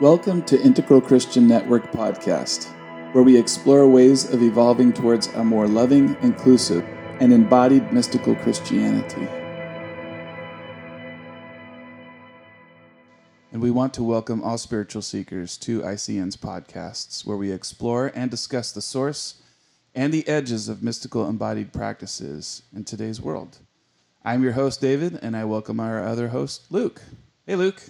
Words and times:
Welcome 0.00 0.44
to 0.44 0.62
Integral 0.62 1.00
Christian 1.00 1.48
Network 1.48 1.90
Podcast, 1.90 2.66
where 3.12 3.24
we 3.24 3.36
explore 3.36 3.88
ways 3.88 4.32
of 4.32 4.44
evolving 4.44 4.92
towards 4.92 5.26
a 5.26 5.42
more 5.42 5.66
loving, 5.66 6.16
inclusive, 6.22 6.84
and 7.18 7.32
embodied 7.32 7.92
mystical 7.92 8.36
Christianity. 8.36 9.26
And 13.50 13.60
we 13.60 13.72
want 13.72 13.92
to 13.94 14.04
welcome 14.04 14.40
all 14.40 14.56
spiritual 14.56 15.02
seekers 15.02 15.56
to 15.58 15.80
ICN's 15.80 16.36
podcasts, 16.36 17.26
where 17.26 17.36
we 17.36 17.50
explore 17.50 18.12
and 18.14 18.30
discuss 18.30 18.70
the 18.70 18.80
source 18.80 19.42
and 19.96 20.14
the 20.14 20.28
edges 20.28 20.68
of 20.68 20.80
mystical 20.80 21.28
embodied 21.28 21.72
practices 21.72 22.62
in 22.72 22.84
today's 22.84 23.20
world. 23.20 23.58
I'm 24.24 24.44
your 24.44 24.52
host, 24.52 24.80
David, 24.80 25.18
and 25.22 25.36
I 25.36 25.44
welcome 25.44 25.80
our 25.80 26.06
other 26.06 26.28
host, 26.28 26.70
Luke. 26.70 27.02
Hey, 27.46 27.56
Luke. 27.56 27.82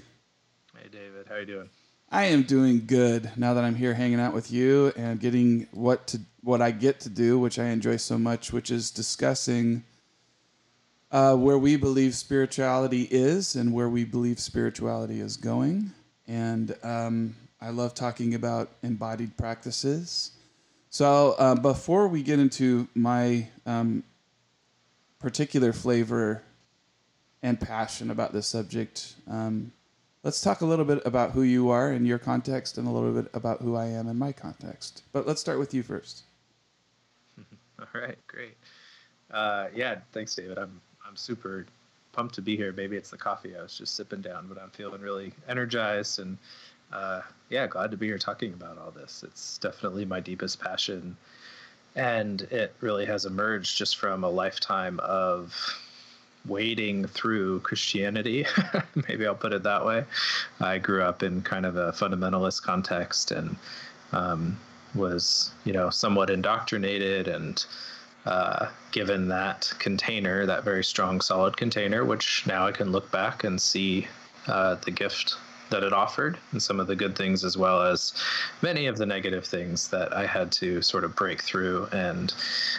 Hey, 0.74 0.88
David. 0.90 1.26
How 1.28 1.34
are 1.34 1.40
you 1.40 1.46
doing? 1.46 1.68
I 2.10 2.26
am 2.26 2.44
doing 2.44 2.86
good 2.86 3.30
now 3.36 3.52
that 3.52 3.64
I'm 3.64 3.74
here 3.74 3.92
hanging 3.92 4.18
out 4.18 4.32
with 4.32 4.50
you 4.50 4.92
and 4.96 5.20
getting 5.20 5.66
what 5.72 6.06
to 6.08 6.20
what 6.42 6.62
I 6.62 6.70
get 6.70 7.00
to 7.00 7.10
do, 7.10 7.38
which 7.38 7.58
I 7.58 7.66
enjoy 7.66 7.98
so 7.98 8.16
much, 8.16 8.50
which 8.50 8.70
is 8.70 8.90
discussing 8.90 9.84
uh, 11.10 11.36
where 11.36 11.58
we 11.58 11.76
believe 11.76 12.14
spirituality 12.14 13.02
is 13.10 13.56
and 13.56 13.74
where 13.74 13.90
we 13.90 14.04
believe 14.04 14.38
spirituality 14.40 15.20
is 15.20 15.36
going. 15.36 15.92
And 16.26 16.74
um, 16.82 17.36
I 17.60 17.70
love 17.70 17.92
talking 17.94 18.34
about 18.34 18.70
embodied 18.82 19.36
practices. 19.36 20.30
So 20.88 21.34
uh, 21.38 21.56
before 21.56 22.08
we 22.08 22.22
get 22.22 22.38
into 22.38 22.88
my 22.94 23.48
um, 23.66 24.02
particular 25.18 25.74
flavor 25.74 26.42
and 27.42 27.60
passion 27.60 28.10
about 28.10 28.32
this 28.32 28.46
subject, 28.46 29.14
um, 29.26 29.72
let's 30.28 30.42
talk 30.42 30.60
a 30.60 30.66
little 30.66 30.84
bit 30.84 31.00
about 31.06 31.30
who 31.30 31.40
you 31.40 31.70
are 31.70 31.90
in 31.90 32.04
your 32.04 32.18
context 32.18 32.76
and 32.76 32.86
a 32.86 32.90
little 32.90 33.12
bit 33.12 33.30
about 33.32 33.62
who 33.62 33.76
I 33.76 33.86
am 33.86 34.08
in 34.08 34.18
my 34.18 34.30
context. 34.30 35.02
But 35.10 35.26
let's 35.26 35.40
start 35.40 35.58
with 35.58 35.72
you 35.72 35.82
first. 35.82 36.24
All 37.78 37.86
right, 37.98 38.18
great. 38.26 38.54
Uh, 39.30 39.68
yeah, 39.74 40.00
thanks, 40.12 40.34
David. 40.34 40.58
I'm 40.58 40.82
I'm 41.06 41.16
super 41.16 41.64
pumped 42.12 42.34
to 42.34 42.42
be 42.42 42.58
here. 42.58 42.74
Maybe 42.74 42.94
it's 42.94 43.08
the 43.08 43.16
coffee 43.16 43.56
I 43.56 43.62
was 43.62 43.78
just 43.78 43.96
sipping 43.96 44.20
down, 44.20 44.48
but 44.48 44.60
I'm 44.60 44.68
feeling 44.68 45.00
really 45.00 45.32
energized 45.48 46.18
and 46.18 46.36
uh, 46.92 47.22
yeah, 47.48 47.66
glad 47.66 47.90
to 47.92 47.96
be 47.96 48.08
here 48.08 48.18
talking 48.18 48.52
about 48.52 48.76
all 48.76 48.90
this. 48.90 49.24
It's 49.26 49.56
definitely 49.56 50.04
my 50.04 50.20
deepest 50.20 50.60
passion, 50.60 51.16
and 51.96 52.42
it 52.42 52.74
really 52.82 53.06
has 53.06 53.24
emerged 53.24 53.78
just 53.78 53.96
from 53.96 54.24
a 54.24 54.28
lifetime 54.28 55.00
of 55.00 55.54
wading 56.46 57.06
through 57.06 57.60
Christianity. 57.60 58.46
Maybe 59.08 59.26
I'll 59.26 59.34
put 59.34 59.52
it 59.52 59.62
that 59.64 59.84
way. 59.84 60.04
I 60.60 60.78
grew 60.78 61.02
up 61.02 61.22
in 61.22 61.42
kind 61.42 61.66
of 61.66 61.76
a 61.76 61.92
fundamentalist 61.92 62.62
context 62.62 63.30
and 63.30 63.56
um, 64.12 64.58
was, 64.94 65.52
you 65.64 65.72
know, 65.72 65.90
somewhat 65.90 66.30
indoctrinated 66.30 67.28
and 67.28 67.64
uh, 68.24 68.68
given 68.90 69.28
that 69.28 69.72
container, 69.78 70.46
that 70.46 70.64
very 70.64 70.84
strong, 70.84 71.20
solid 71.20 71.56
container, 71.56 72.04
which 72.04 72.46
now 72.46 72.66
I 72.66 72.72
can 72.72 72.92
look 72.92 73.10
back 73.10 73.44
and 73.44 73.60
see 73.60 74.06
uh, 74.46 74.76
the 74.76 74.90
gift 74.90 75.36
that 75.70 75.82
it 75.82 75.92
offered 75.92 76.38
and 76.52 76.62
some 76.62 76.80
of 76.80 76.86
the 76.86 76.96
good 76.96 77.16
things 77.16 77.44
as 77.44 77.56
well 77.56 77.82
as 77.82 78.14
many 78.62 78.86
of 78.86 78.96
the 78.96 79.06
negative 79.06 79.44
things 79.44 79.88
that 79.88 80.12
I 80.16 80.26
had 80.26 80.50
to 80.52 80.82
sort 80.82 81.04
of 81.04 81.14
break 81.14 81.42
through 81.42 81.88
and 81.92 82.32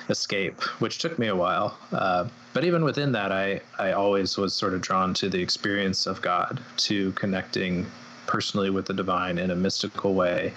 escape, 0.09 0.61
which 0.79 0.97
took 0.97 1.19
me 1.19 1.27
a 1.27 1.35
while. 1.35 1.77
Uh, 1.91 2.27
but 2.53 2.63
even 2.63 2.83
within 2.83 3.11
that, 3.13 3.31
I, 3.31 3.61
I 3.77 3.91
always 3.91 4.37
was 4.37 4.53
sort 4.53 4.73
of 4.73 4.81
drawn 4.81 5.13
to 5.15 5.29
the 5.29 5.41
experience 5.41 6.07
of 6.07 6.21
God, 6.21 6.59
to 6.77 7.11
connecting 7.13 7.85
personally 8.25 8.69
with 8.69 8.85
the 8.85 8.93
divine 8.93 9.37
in 9.37 9.51
a 9.51 9.55
mystical 9.55 10.13
way, 10.13 10.53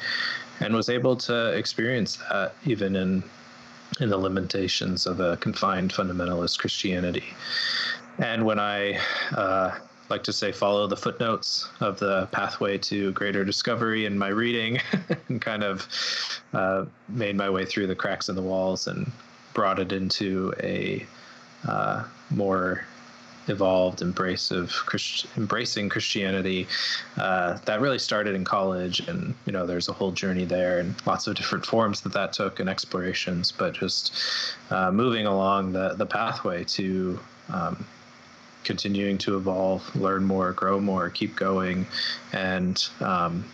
and 0.60 0.74
was 0.74 0.88
able 0.88 1.16
to 1.16 1.52
experience 1.52 2.16
that 2.30 2.54
even 2.64 2.96
in 2.96 3.22
in 4.00 4.08
the 4.08 4.16
limitations 4.16 5.06
of 5.06 5.20
a 5.20 5.36
confined 5.36 5.92
fundamentalist 5.92 6.58
Christianity. 6.58 7.24
And 8.18 8.44
when 8.44 8.58
I 8.58 8.98
uh, 9.32 9.78
like 10.08 10.24
to 10.24 10.32
say 10.32 10.52
follow 10.52 10.86
the 10.86 10.96
footnotes 10.96 11.68
of 11.80 11.98
the 11.98 12.26
pathway 12.32 12.78
to 12.78 13.12
greater 13.12 13.44
discovery 13.44 14.06
in 14.06 14.18
my 14.18 14.28
reading 14.28 14.78
and 15.28 15.40
kind 15.40 15.62
of 15.62 15.88
uh, 16.52 16.84
made 17.08 17.36
my 17.36 17.48
way 17.48 17.64
through 17.64 17.86
the 17.86 17.94
cracks 17.94 18.28
in 18.28 18.36
the 18.36 18.42
walls 18.42 18.86
and 18.86 19.10
brought 19.54 19.78
it 19.78 19.92
into 19.92 20.52
a 20.62 21.06
uh, 21.66 22.04
more 22.30 22.84
evolved 23.48 24.02
embrace 24.02 24.50
of 24.50 24.70
Christ- 24.70 25.26
embracing 25.36 25.88
Christianity. 25.88 26.68
Uh, 27.16 27.58
that 27.64 27.80
really 27.80 27.98
started 27.98 28.34
in 28.34 28.44
college, 28.44 29.00
and 29.08 29.34
you 29.46 29.52
know, 29.52 29.66
there's 29.66 29.88
a 29.88 29.92
whole 29.92 30.12
journey 30.12 30.44
there, 30.44 30.78
and 30.78 30.94
lots 31.06 31.26
of 31.26 31.34
different 31.34 31.66
forms 31.66 32.02
that 32.02 32.12
that 32.12 32.32
took 32.32 32.60
and 32.60 32.68
explorations. 32.68 33.52
But 33.52 33.74
just 33.74 34.14
uh, 34.70 34.90
moving 34.90 35.26
along 35.26 35.72
the 35.72 35.94
the 35.94 36.06
pathway 36.06 36.64
to 36.64 37.18
um, 37.52 37.84
continuing 38.64 39.18
to 39.18 39.36
evolve, 39.36 39.94
learn 39.96 40.24
more, 40.24 40.52
grow 40.52 40.80
more, 40.80 41.10
keep 41.10 41.36
going, 41.36 41.86
and 42.32 42.88
um, 43.00 43.44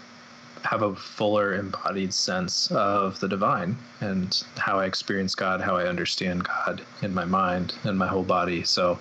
have 0.62 0.82
a 0.82 0.94
fuller 0.94 1.54
embodied 1.54 2.12
sense 2.12 2.70
of 2.72 3.18
the 3.20 3.28
divine 3.28 3.76
and 4.00 4.44
how 4.56 4.80
I 4.80 4.86
experience 4.86 5.34
God, 5.34 5.60
how 5.60 5.76
I 5.76 5.86
understand 5.86 6.44
God 6.44 6.82
in 7.02 7.14
my 7.14 7.24
mind 7.24 7.74
and 7.84 7.98
my 7.98 8.06
whole 8.06 8.24
body. 8.24 8.64
So 8.64 8.98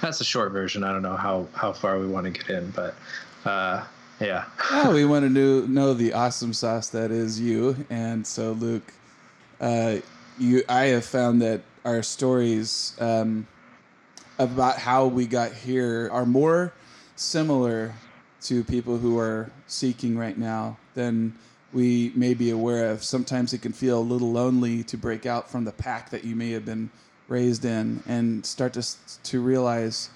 that's 0.00 0.20
a 0.20 0.24
short 0.24 0.52
version. 0.52 0.84
I 0.84 0.92
don't 0.92 1.02
know 1.02 1.16
how, 1.16 1.48
how 1.54 1.72
far 1.72 1.98
we 1.98 2.06
want 2.06 2.24
to 2.24 2.30
get 2.30 2.48
in, 2.50 2.70
but 2.70 2.94
uh, 3.44 3.84
yeah. 4.20 4.44
we 4.92 5.04
want 5.04 5.24
to 5.24 5.28
know, 5.28 5.60
know 5.66 5.94
the 5.94 6.12
awesome 6.12 6.52
sauce 6.52 6.88
that 6.90 7.10
is 7.10 7.40
you. 7.40 7.86
And 7.90 8.26
so, 8.26 8.52
Luke, 8.52 8.92
uh, 9.60 9.98
you, 10.38 10.62
I 10.68 10.86
have 10.86 11.04
found 11.04 11.42
that 11.42 11.62
our 11.84 12.02
stories, 12.02 12.94
um, 12.98 13.46
about 14.40 14.78
how 14.78 15.06
we 15.06 15.26
got 15.26 15.52
here 15.52 16.08
are 16.10 16.24
more 16.24 16.72
similar 17.14 17.94
to 18.40 18.64
people 18.64 18.96
who 18.96 19.18
are 19.18 19.50
seeking 19.66 20.16
right 20.16 20.38
now 20.38 20.78
than 20.94 21.34
we 21.74 22.10
may 22.14 22.32
be 22.32 22.50
aware 22.50 22.90
of. 22.90 23.04
Sometimes 23.04 23.52
it 23.52 23.60
can 23.60 23.74
feel 23.74 23.98
a 23.98 24.00
little 24.00 24.32
lonely 24.32 24.82
to 24.84 24.96
break 24.96 25.26
out 25.26 25.50
from 25.50 25.64
the 25.64 25.72
pack 25.72 26.08
that 26.10 26.24
you 26.24 26.34
may 26.34 26.52
have 26.52 26.64
been 26.64 26.88
raised 27.28 27.66
in 27.66 28.02
and 28.06 28.44
start 28.44 28.72
to 28.72 28.82
to 29.24 29.42
realize 29.42 30.08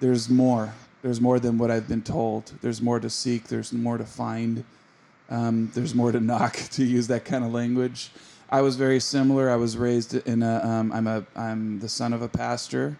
there's 0.00 0.28
more. 0.28 0.74
There's 1.02 1.20
more 1.20 1.38
than 1.38 1.56
what 1.56 1.70
I've 1.70 1.86
been 1.86 2.02
told. 2.02 2.52
There's 2.62 2.82
more 2.82 2.98
to 2.98 3.08
seek. 3.08 3.44
There's 3.44 3.72
more 3.72 3.96
to 3.96 4.04
find. 4.04 4.64
Um, 5.30 5.70
there's 5.72 5.94
more 5.94 6.10
to 6.10 6.20
knock, 6.32 6.54
to 6.72 6.84
use 6.84 7.06
that 7.06 7.24
kind 7.24 7.44
of 7.44 7.52
language. 7.52 8.10
I 8.50 8.60
was 8.60 8.74
very 8.74 8.98
similar. 8.98 9.50
I 9.50 9.56
was 9.56 9.76
raised 9.76 10.14
in 10.14 10.42
a. 10.42 10.60
am 10.64 10.90
um, 10.90 11.06
a. 11.06 11.24
I'm 11.36 11.78
the 11.78 11.88
son 11.88 12.12
of 12.12 12.22
a 12.22 12.28
pastor, 12.28 12.98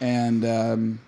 and 0.00 0.44
um, 0.44 1.00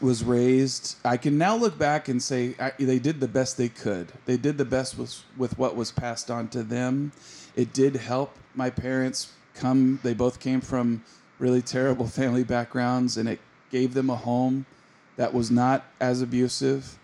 was 0.00 0.24
raised. 0.24 0.96
I 1.04 1.16
can 1.16 1.38
now 1.38 1.56
look 1.56 1.78
back 1.78 2.08
and 2.08 2.22
say 2.22 2.54
I, 2.58 2.72
they 2.78 2.98
did 2.98 3.20
the 3.20 3.28
best 3.28 3.56
they 3.56 3.68
could. 3.68 4.12
They 4.26 4.36
did 4.36 4.58
the 4.58 4.64
best 4.64 4.98
with 4.98 5.22
with 5.36 5.58
what 5.58 5.76
was 5.76 5.92
passed 5.92 6.30
on 6.30 6.48
to 6.48 6.62
them. 6.62 7.12
It 7.56 7.72
did 7.72 7.96
help 7.96 8.36
my 8.54 8.70
parents 8.70 9.32
come. 9.54 10.00
They 10.02 10.14
both 10.14 10.40
came 10.40 10.60
from 10.60 11.04
really 11.38 11.62
terrible 11.62 12.06
family 12.20 12.44
backgrounds, 12.44 13.16
and 13.16 13.28
it 13.28 13.40
gave 13.70 13.94
them 13.94 14.10
a 14.10 14.16
home 14.16 14.66
that 15.16 15.34
was 15.34 15.50
not 15.50 15.84
as 16.00 16.22
abusive. 16.22 16.96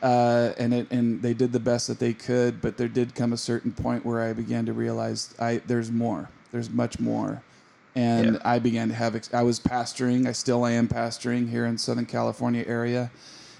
Uh, 0.00 0.52
and 0.58 0.72
it 0.72 0.90
and 0.90 1.20
they 1.22 1.34
did 1.34 1.52
the 1.52 1.60
best 1.60 1.88
that 1.88 1.98
they 1.98 2.14
could, 2.14 2.60
but 2.60 2.76
there 2.76 2.88
did 2.88 3.14
come 3.14 3.32
a 3.32 3.36
certain 3.36 3.72
point 3.72 4.06
where 4.06 4.22
I 4.22 4.32
began 4.32 4.64
to 4.66 4.72
realize 4.72 5.34
I 5.40 5.60
there's 5.66 5.90
more. 5.90 6.30
There's 6.52 6.70
much 6.70 6.98
more 6.98 7.42
and 7.98 8.34
yeah. 8.34 8.40
I 8.44 8.60
began 8.60 8.88
to 8.88 8.94
have. 8.94 9.16
Ex- 9.16 9.34
I 9.34 9.42
was 9.42 9.58
pastoring. 9.58 10.28
I 10.28 10.32
still 10.32 10.64
am 10.64 10.86
pastoring 10.86 11.50
here 11.50 11.66
in 11.66 11.76
Southern 11.76 12.06
California 12.06 12.64
area, 12.66 13.10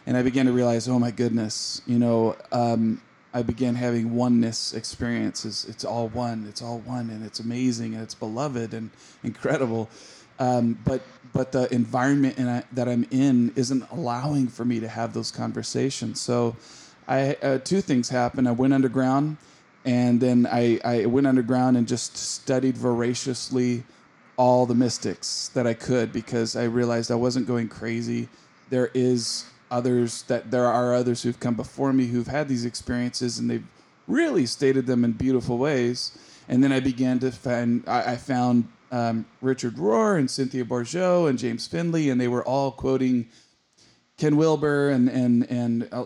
and 0.06 0.16
I 0.16 0.22
began 0.22 0.46
to 0.46 0.52
realize, 0.52 0.88
oh 0.88 0.98
my 0.98 1.10
goodness, 1.10 1.82
you 1.86 1.98
know, 1.98 2.36
um, 2.52 3.02
I 3.34 3.42
began 3.42 3.74
having 3.74 4.14
oneness 4.14 4.74
experiences. 4.74 5.66
It's 5.68 5.84
all 5.84 6.08
one. 6.10 6.46
It's 6.48 6.62
all 6.62 6.78
one, 6.78 7.10
and 7.10 7.26
it's 7.26 7.40
amazing, 7.40 7.94
and 7.94 8.02
it's 8.02 8.14
beloved 8.14 8.74
and 8.74 8.90
incredible. 9.24 9.90
Um, 10.38 10.78
but 10.84 11.02
but 11.32 11.50
the 11.50 11.72
environment 11.74 12.38
I, 12.38 12.62
that 12.74 12.88
I'm 12.88 13.08
in 13.10 13.52
isn't 13.56 13.90
allowing 13.90 14.46
for 14.46 14.64
me 14.64 14.78
to 14.78 14.88
have 14.88 15.14
those 15.14 15.32
conversations. 15.32 16.20
So, 16.20 16.54
I 17.08 17.36
uh, 17.42 17.58
two 17.58 17.80
things 17.80 18.08
happened. 18.08 18.46
I 18.46 18.52
went 18.52 18.72
underground, 18.72 19.36
and 19.84 20.20
then 20.20 20.46
I, 20.46 20.78
I 20.84 21.06
went 21.06 21.26
underground 21.26 21.76
and 21.76 21.88
just 21.88 22.16
studied 22.16 22.78
voraciously 22.78 23.82
all 24.38 24.64
the 24.64 24.74
mystics 24.74 25.48
that 25.52 25.66
I 25.66 25.74
could 25.74 26.12
because 26.12 26.56
I 26.56 26.64
realized 26.64 27.10
I 27.10 27.16
wasn't 27.16 27.46
going 27.46 27.68
crazy. 27.68 28.28
There 28.70 28.90
is 28.94 29.44
others 29.70 30.22
that 30.22 30.50
there 30.50 30.64
are 30.64 30.94
others 30.94 31.22
who've 31.22 31.38
come 31.38 31.54
before 31.54 31.92
me 31.92 32.06
who've 32.06 32.26
had 32.26 32.48
these 32.48 32.64
experiences 32.64 33.38
and 33.38 33.50
they've 33.50 33.66
really 34.06 34.46
stated 34.46 34.86
them 34.86 35.04
in 35.04 35.12
beautiful 35.12 35.58
ways. 35.58 36.16
And 36.48 36.62
then 36.64 36.72
I 36.72 36.80
began 36.80 37.18
to 37.18 37.32
find 37.32 37.84
I, 37.86 38.12
I 38.12 38.16
found 38.16 38.68
um, 38.90 39.26
Richard 39.42 39.74
Rohr 39.74 40.18
and 40.18 40.30
Cynthia 40.30 40.64
Bourgeault 40.64 41.28
and 41.28 41.38
James 41.38 41.66
Finley, 41.66 42.08
and 42.08 42.18
they 42.18 42.28
were 42.28 42.44
all 42.44 42.70
quoting 42.70 43.28
Ken 44.16 44.36
Wilber 44.36 44.90
and 44.90 45.08
and 45.08 45.50
and 45.50 45.88
uh, 45.92 46.04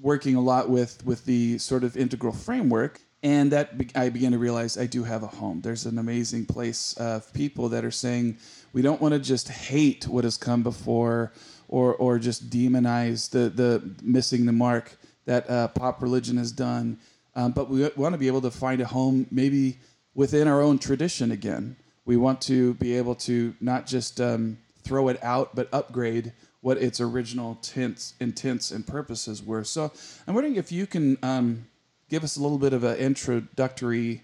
working 0.00 0.36
a 0.36 0.40
lot 0.40 0.70
with 0.70 1.04
with 1.04 1.24
the 1.26 1.58
sort 1.58 1.84
of 1.84 1.96
integral 1.96 2.32
framework. 2.32 3.00
And 3.22 3.52
that 3.52 3.78
be- 3.78 3.90
I 3.94 4.08
began 4.08 4.32
to 4.32 4.38
realize 4.38 4.76
I 4.76 4.86
do 4.86 5.04
have 5.04 5.22
a 5.22 5.28
home. 5.28 5.60
There's 5.60 5.86
an 5.86 5.98
amazing 5.98 6.46
place 6.46 6.94
of 6.94 7.32
people 7.32 7.68
that 7.68 7.84
are 7.84 7.90
saying 7.90 8.38
we 8.72 8.82
don't 8.82 9.00
want 9.00 9.14
to 9.14 9.20
just 9.20 9.48
hate 9.48 10.08
what 10.08 10.24
has 10.24 10.36
come 10.36 10.62
before, 10.62 11.32
or 11.68 11.94
or 11.94 12.18
just 12.18 12.50
demonize 12.50 13.30
the 13.30 13.48
the 13.48 13.94
missing 14.02 14.46
the 14.46 14.52
mark 14.52 14.96
that 15.24 15.48
uh, 15.48 15.68
pop 15.68 16.02
religion 16.02 16.36
has 16.36 16.50
done. 16.50 16.98
Um, 17.34 17.52
but 17.52 17.70
we 17.70 17.88
want 17.96 18.12
to 18.12 18.18
be 18.18 18.26
able 18.26 18.42
to 18.42 18.50
find 18.50 18.80
a 18.80 18.86
home 18.86 19.26
maybe 19.30 19.78
within 20.14 20.48
our 20.48 20.60
own 20.60 20.78
tradition 20.78 21.30
again. 21.30 21.76
We 22.04 22.16
want 22.16 22.40
to 22.42 22.74
be 22.74 22.96
able 22.96 23.14
to 23.16 23.54
not 23.60 23.86
just 23.86 24.20
um, 24.20 24.58
throw 24.82 25.08
it 25.08 25.22
out, 25.22 25.54
but 25.54 25.68
upgrade 25.72 26.32
what 26.60 26.78
its 26.78 27.00
original 27.00 27.58
tints, 27.62 28.14
intents 28.20 28.70
and 28.70 28.86
purposes 28.86 29.42
were. 29.42 29.64
So 29.64 29.92
I'm 30.26 30.34
wondering 30.34 30.56
if 30.56 30.70
you 30.70 30.86
can 30.86 31.18
um, 31.22 31.66
give 32.12 32.24
us 32.24 32.36
a 32.36 32.42
little 32.42 32.58
bit 32.58 32.74
of 32.74 32.84
an 32.84 32.94
introductory 32.98 34.22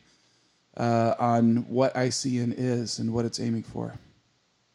uh, 0.76 1.14
on 1.18 1.66
what 1.70 1.94
ICN 1.94 2.52
is 2.54 2.98
and 2.98 3.14
what 3.14 3.24
it's 3.24 3.40
aiming 3.40 3.62
for. 3.62 3.94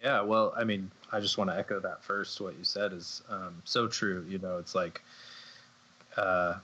Yeah, 0.03 0.21
well, 0.21 0.51
I 0.57 0.63
mean, 0.63 0.89
I 1.11 1.19
just 1.19 1.37
want 1.37 1.51
to 1.51 1.55
echo 1.55 1.79
that 1.79 2.03
first. 2.03 2.41
What 2.41 2.57
you 2.57 2.63
said 2.63 2.91
is 2.91 3.21
um, 3.29 3.61
so 3.65 3.87
true. 3.87 4.25
You 4.27 4.39
know, 4.39 4.57
it's 4.57 4.73
like 4.73 5.03
uh, 6.17 6.55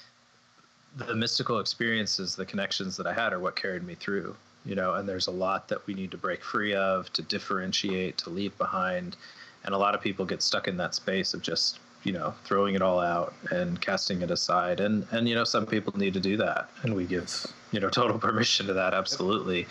the 0.98 1.16
mystical 1.16 1.60
experiences, 1.60 2.36
the 2.36 2.44
connections 2.44 2.98
that 2.98 3.06
I 3.06 3.14
had, 3.14 3.32
are 3.32 3.40
what 3.40 3.56
carried 3.56 3.84
me 3.84 3.94
through. 3.94 4.36
You 4.66 4.74
know, 4.74 4.92
and 4.92 5.08
there's 5.08 5.28
a 5.28 5.32
lot 5.32 5.68
that 5.68 5.86
we 5.86 5.94
need 5.94 6.10
to 6.10 6.18
break 6.18 6.44
free 6.44 6.74
of, 6.74 7.10
to 7.14 7.22
differentiate, 7.22 8.18
to 8.18 8.28
leave 8.28 8.56
behind, 8.58 9.16
and 9.64 9.74
a 9.74 9.78
lot 9.78 9.94
of 9.94 10.00
people 10.00 10.24
get 10.24 10.42
stuck 10.42 10.68
in 10.68 10.76
that 10.76 10.94
space 10.94 11.34
of 11.34 11.42
just 11.42 11.78
you 12.04 12.12
know 12.12 12.34
throwing 12.44 12.74
it 12.74 12.82
all 12.82 13.00
out 13.00 13.34
and 13.50 13.80
casting 13.80 14.22
it 14.22 14.30
aside. 14.30 14.80
And 14.80 15.06
and 15.10 15.28
you 15.28 15.34
know 15.34 15.44
some 15.44 15.66
people 15.66 15.92
need 15.96 16.14
to 16.14 16.20
do 16.20 16.36
that. 16.38 16.70
And 16.82 16.94
we 16.94 17.04
give 17.04 17.28
you 17.74 17.80
know 17.80 17.90
total 18.00 18.18
permission 18.18 18.66
to 18.66 18.72
that 18.72 18.94
absolutely 18.94 19.66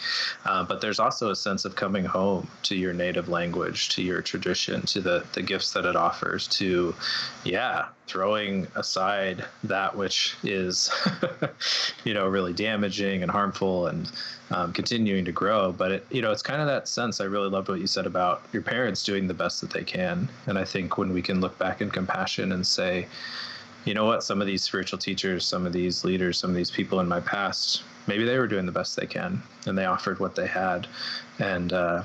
uh, 0.46 0.64
but 0.64 0.82
there's 0.82 1.00
also 1.00 1.32
a 1.32 1.36
sense 1.36 1.66
of 1.66 1.76
coming 1.76 2.06
home 2.06 2.48
to 2.62 2.76
your 2.76 2.94
native 2.94 3.30
language 3.30 3.90
to 3.90 4.02
your 4.02 4.22
tradition 4.22 4.82
to 4.84 5.02
the 5.02 5.26
the 5.34 5.42
gifts 5.42 5.74
that 5.74 5.86
it 5.86 5.96
offers 5.96 6.48
to 6.48 6.94
yeah 7.44 7.88
throwing 8.06 8.68
aside 8.76 9.46
that 9.64 9.96
which 9.96 10.36
is 10.44 10.92
you 12.04 12.14
know 12.14 12.28
really 12.28 12.54
damaging 12.54 13.24
and 13.24 13.32
harmful 13.32 13.88
and 13.88 14.12
um, 14.54 14.72
continuing 14.72 15.26
to 15.26 15.32
grow. 15.32 15.72
But 15.72 15.92
it, 15.92 16.06
you 16.12 16.22
know, 16.22 16.32
it's 16.32 16.42
kind 16.42 16.62
of 16.62 16.68
that 16.68 16.88
sense. 16.88 17.20
I 17.20 17.26
really 17.26 17.50
loved 17.50 17.70
what 17.70 17.80
you 17.80 17.88
said 17.88 18.06
about 18.06 18.44
your 18.54 18.62
parents 18.62 19.04
doing 19.04 19.28
the 19.28 19.34
best 19.34 19.62
that 19.62 19.72
they 19.72 19.84
can. 19.84 20.30
And 20.46 20.58
I 20.58 20.64
think 20.64 20.98
when 20.98 21.12
we 21.12 21.22
can 21.22 21.42
look 21.42 21.58
back 21.58 21.82
in 21.82 21.90
compassion 21.90 22.52
and 22.52 22.66
say, 22.66 23.08
you 23.86 23.94
know 23.94 24.06
what, 24.06 24.24
some 24.24 24.40
of 24.40 24.48
these 24.48 24.64
spiritual 24.64 25.00
teachers, 25.00 25.46
some 25.46 25.66
of 25.66 25.74
these 25.74 26.06
leaders, 26.06 26.38
some 26.38 26.50
of 26.50 26.56
these 26.56 26.72
people 26.72 27.00
in 27.00 27.08
my 27.08 27.20
past, 27.20 27.84
maybe 28.08 28.26
they 28.26 28.38
were 28.38 28.48
doing 28.48 28.66
the 28.66 28.72
best 28.72 28.96
they 28.96 29.06
can, 29.06 29.42
and 29.66 29.78
they 29.78 29.86
offered 29.86 30.20
what 30.20 30.36
they 30.36 30.48
had, 30.48 30.88
and. 31.40 31.74
Uh, 31.74 32.04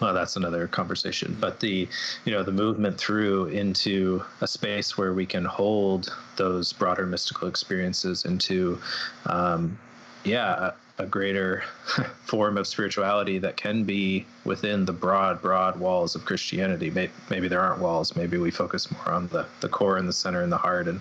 well, 0.00 0.12
that's 0.12 0.36
another 0.36 0.66
conversation. 0.66 1.36
But 1.40 1.60
the, 1.60 1.88
you 2.24 2.32
know, 2.32 2.42
the 2.42 2.52
movement 2.52 2.98
through 2.98 3.46
into 3.46 4.24
a 4.40 4.46
space 4.46 4.98
where 4.98 5.14
we 5.14 5.24
can 5.24 5.44
hold 5.44 6.14
those 6.36 6.72
broader 6.72 7.06
mystical 7.06 7.48
experiences 7.48 8.24
into, 8.24 8.80
um, 9.26 9.78
yeah, 10.24 10.72
a 10.98 11.06
greater 11.06 11.64
form 12.24 12.56
of 12.56 12.66
spirituality 12.66 13.38
that 13.38 13.56
can 13.56 13.84
be 13.84 14.24
within 14.44 14.84
the 14.84 14.92
broad, 14.92 15.42
broad 15.42 15.78
walls 15.78 16.14
of 16.14 16.24
Christianity. 16.24 16.90
Maybe 17.30 17.48
there 17.48 17.60
aren't 17.60 17.80
walls. 17.80 18.14
Maybe 18.14 18.38
we 18.38 18.50
focus 18.50 18.90
more 18.90 19.10
on 19.10 19.26
the, 19.28 19.46
the 19.60 19.68
core 19.68 19.96
and 19.96 20.08
the 20.08 20.12
center 20.12 20.42
and 20.42 20.52
the 20.52 20.56
heart 20.56 20.86
and 20.86 21.00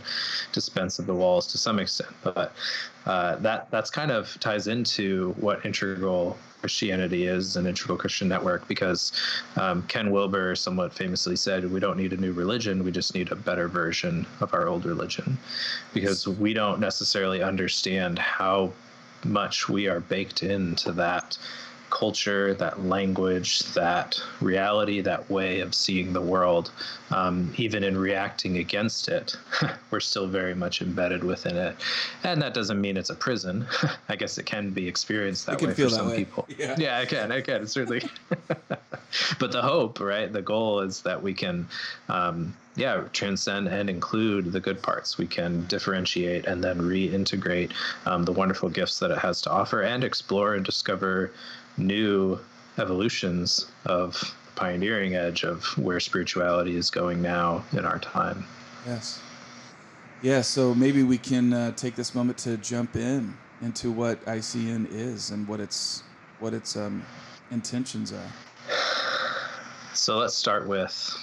dispense 0.51 0.97
of 0.97 1.05
the 1.05 1.13
walls 1.13 1.45
to 1.47 1.57
some 1.57 1.77
extent. 1.77 2.09
But 2.23 2.53
uh, 3.05 3.35
that 3.37 3.69
that's 3.69 3.91
kind 3.91 4.09
of 4.09 4.35
ties 4.39 4.67
into 4.67 5.33
what 5.39 5.63
integral 5.65 6.37
Christianity 6.61 7.25
is 7.25 7.57
an 7.57 7.67
integral 7.67 7.97
Christian 7.97 8.29
network 8.29 8.65
because 8.69 9.11
um, 9.57 9.83
Ken 9.83 10.11
Wilber 10.11 10.55
somewhat 10.55 10.93
famously 10.93 11.35
said, 11.35 11.69
We 11.69 11.81
don't 11.81 11.97
need 11.97 12.13
a 12.13 12.17
new 12.17 12.31
religion, 12.31 12.85
we 12.85 12.91
just 12.91 13.13
need 13.13 13.31
a 13.31 13.35
better 13.35 13.67
version 13.67 14.25
of 14.39 14.53
our 14.53 14.69
old 14.69 14.85
religion 14.85 15.37
because 15.93 16.25
we 16.25 16.53
don't 16.53 16.79
necessarily 16.79 17.43
understand 17.43 18.17
how 18.17 18.71
much 19.25 19.69
we 19.69 19.87
are 19.87 19.99
baked 19.99 20.43
into 20.43 20.91
that 20.93 21.37
culture, 21.93 22.55
that 22.55 22.83
language, 22.85 23.59
that 23.73 24.19
reality, 24.41 24.99
that 24.99 25.29
way 25.29 25.59
of 25.59 25.75
seeing 25.75 26.11
the 26.11 26.21
world, 26.21 26.71
um, 27.11 27.53
even 27.57 27.83
in 27.83 27.95
reacting 27.95 28.57
against 28.57 29.07
it, 29.07 29.35
we're 29.91 29.99
still 29.99 30.25
very 30.25 30.55
much 30.55 30.81
embedded 30.81 31.23
within 31.23 31.55
it. 31.55 31.75
And 32.23 32.41
that 32.41 32.55
doesn't 32.55 32.81
mean 32.81 32.97
it's 32.97 33.11
a 33.11 33.15
prison. 33.15 33.67
I 34.09 34.15
guess 34.15 34.39
it 34.39 34.47
can 34.47 34.71
be 34.71 34.87
experienced 34.87 35.45
that 35.45 35.61
way 35.61 35.71
for 35.71 35.89
some 35.89 36.09
way. 36.09 36.17
people. 36.17 36.47
Yeah. 36.57 36.75
yeah, 36.77 36.99
it 36.99 37.09
can. 37.09 37.31
I 37.31 37.41
can, 37.41 37.67
certainly. 37.67 38.01
but 39.39 39.51
the 39.51 39.61
hope, 39.61 39.99
right? 39.99 40.31
The 40.31 40.41
goal 40.41 40.79
is 40.79 41.01
that 41.01 41.21
we 41.21 41.33
can 41.33 41.67
um, 42.09 42.55
yeah 42.75 43.03
transcend 43.13 43.67
and 43.67 43.89
include 43.89 44.51
the 44.51 44.59
good 44.59 44.81
parts. 44.81 45.17
We 45.17 45.27
can 45.27 45.65
differentiate 45.67 46.45
and 46.45 46.63
then 46.63 46.79
reintegrate 46.79 47.71
um, 48.05 48.23
the 48.23 48.31
wonderful 48.31 48.69
gifts 48.69 48.99
that 48.99 49.11
it 49.11 49.17
has 49.19 49.41
to 49.41 49.51
offer 49.51 49.81
and 49.81 50.03
explore 50.03 50.55
and 50.55 50.65
discover 50.65 51.31
new 51.77 52.39
evolutions 52.77 53.67
of 53.85 54.13
the 54.13 54.51
pioneering 54.55 55.15
edge 55.15 55.43
of 55.43 55.63
where 55.77 55.99
spirituality 55.99 56.75
is 56.75 56.89
going 56.89 57.21
now 57.21 57.63
in 57.73 57.85
our 57.85 57.99
time. 57.99 58.45
Yes. 58.85 59.21
Yeah 60.21 60.41
so 60.41 60.73
maybe 60.73 61.03
we 61.03 61.17
can 61.17 61.53
uh, 61.53 61.71
take 61.71 61.95
this 61.95 62.15
moment 62.15 62.37
to 62.39 62.57
jump 62.57 62.95
in 62.95 63.35
into 63.61 63.91
what 63.91 64.23
icn 64.25 64.87
is 64.91 65.31
and 65.31 65.47
what 65.47 65.59
its 65.59 66.03
what 66.39 66.53
its 66.53 66.75
um, 66.75 67.03
intentions 67.51 68.11
are. 68.11 68.31
So 69.93 70.17
let's 70.17 70.35
start 70.35 70.67
with 70.67 71.15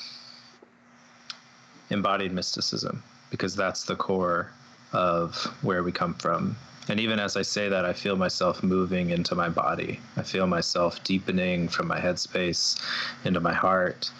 embodied 1.90 2.32
mysticism 2.32 3.02
because 3.30 3.54
that's 3.54 3.84
the 3.84 3.96
core 3.96 4.50
of 4.92 5.34
where 5.62 5.82
we 5.82 5.92
come 5.92 6.14
from. 6.14 6.56
And 6.88 6.98
even 6.98 7.20
as 7.20 7.36
I 7.36 7.42
say 7.42 7.68
that, 7.68 7.84
I 7.84 7.92
feel 7.92 8.16
myself 8.16 8.62
moving 8.62 9.10
into 9.10 9.34
my 9.34 9.48
body. 9.48 10.00
I 10.16 10.22
feel 10.22 10.46
myself 10.46 11.02
deepening 11.04 11.68
from 11.68 11.86
my 11.86 12.00
headspace 12.00 12.80
into 13.24 13.38
my 13.38 13.52
heart, 13.52 14.10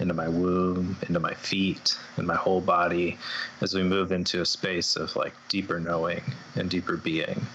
into 0.00 0.14
my 0.14 0.28
womb, 0.28 0.96
into 1.06 1.20
my 1.20 1.34
feet, 1.34 1.98
and 2.16 2.26
my 2.26 2.34
whole 2.34 2.60
body 2.60 3.18
as 3.60 3.74
we 3.74 3.82
move 3.82 4.10
into 4.12 4.40
a 4.40 4.46
space 4.46 4.96
of 4.96 5.14
like 5.16 5.34
deeper 5.48 5.78
knowing 5.78 6.22
and 6.56 6.70
deeper 6.70 6.96
being. 6.96 7.46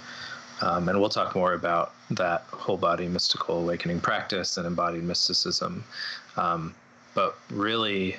Um, 0.62 0.90
and 0.90 1.00
we'll 1.00 1.10
talk 1.10 1.36
more 1.36 1.54
about 1.54 1.94
that 2.12 2.42
whole 2.52 2.78
body 2.78 3.08
mystical 3.08 3.60
awakening 3.60 4.02
practice 4.02 4.58
and 4.58 4.68
embodied 4.68 5.04
mysticism. 5.04 5.84
Um, 6.36 6.76
but 7.16 7.38
really, 7.50 8.18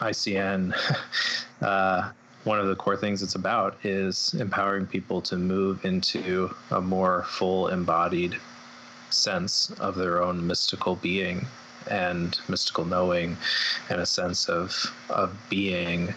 ICN, 0.00 0.74
uh, 1.62 2.10
one 2.44 2.58
of 2.58 2.68
the 2.68 2.76
core 2.76 2.96
things 2.96 3.22
it's 3.22 3.34
about 3.34 3.84
is 3.84 4.34
empowering 4.34 4.86
people 4.86 5.20
to 5.22 5.36
move 5.36 5.84
into 5.84 6.54
a 6.70 6.80
more 6.80 7.24
full 7.24 7.68
embodied 7.68 8.36
sense 9.10 9.70
of 9.78 9.96
their 9.96 10.22
own 10.22 10.46
mystical 10.46 10.96
being 10.96 11.46
and 11.90 12.38
mystical 12.48 12.84
knowing 12.84 13.36
and 13.88 14.00
a 14.00 14.06
sense 14.06 14.48
of 14.48 14.72
of 15.08 15.36
being 15.48 16.14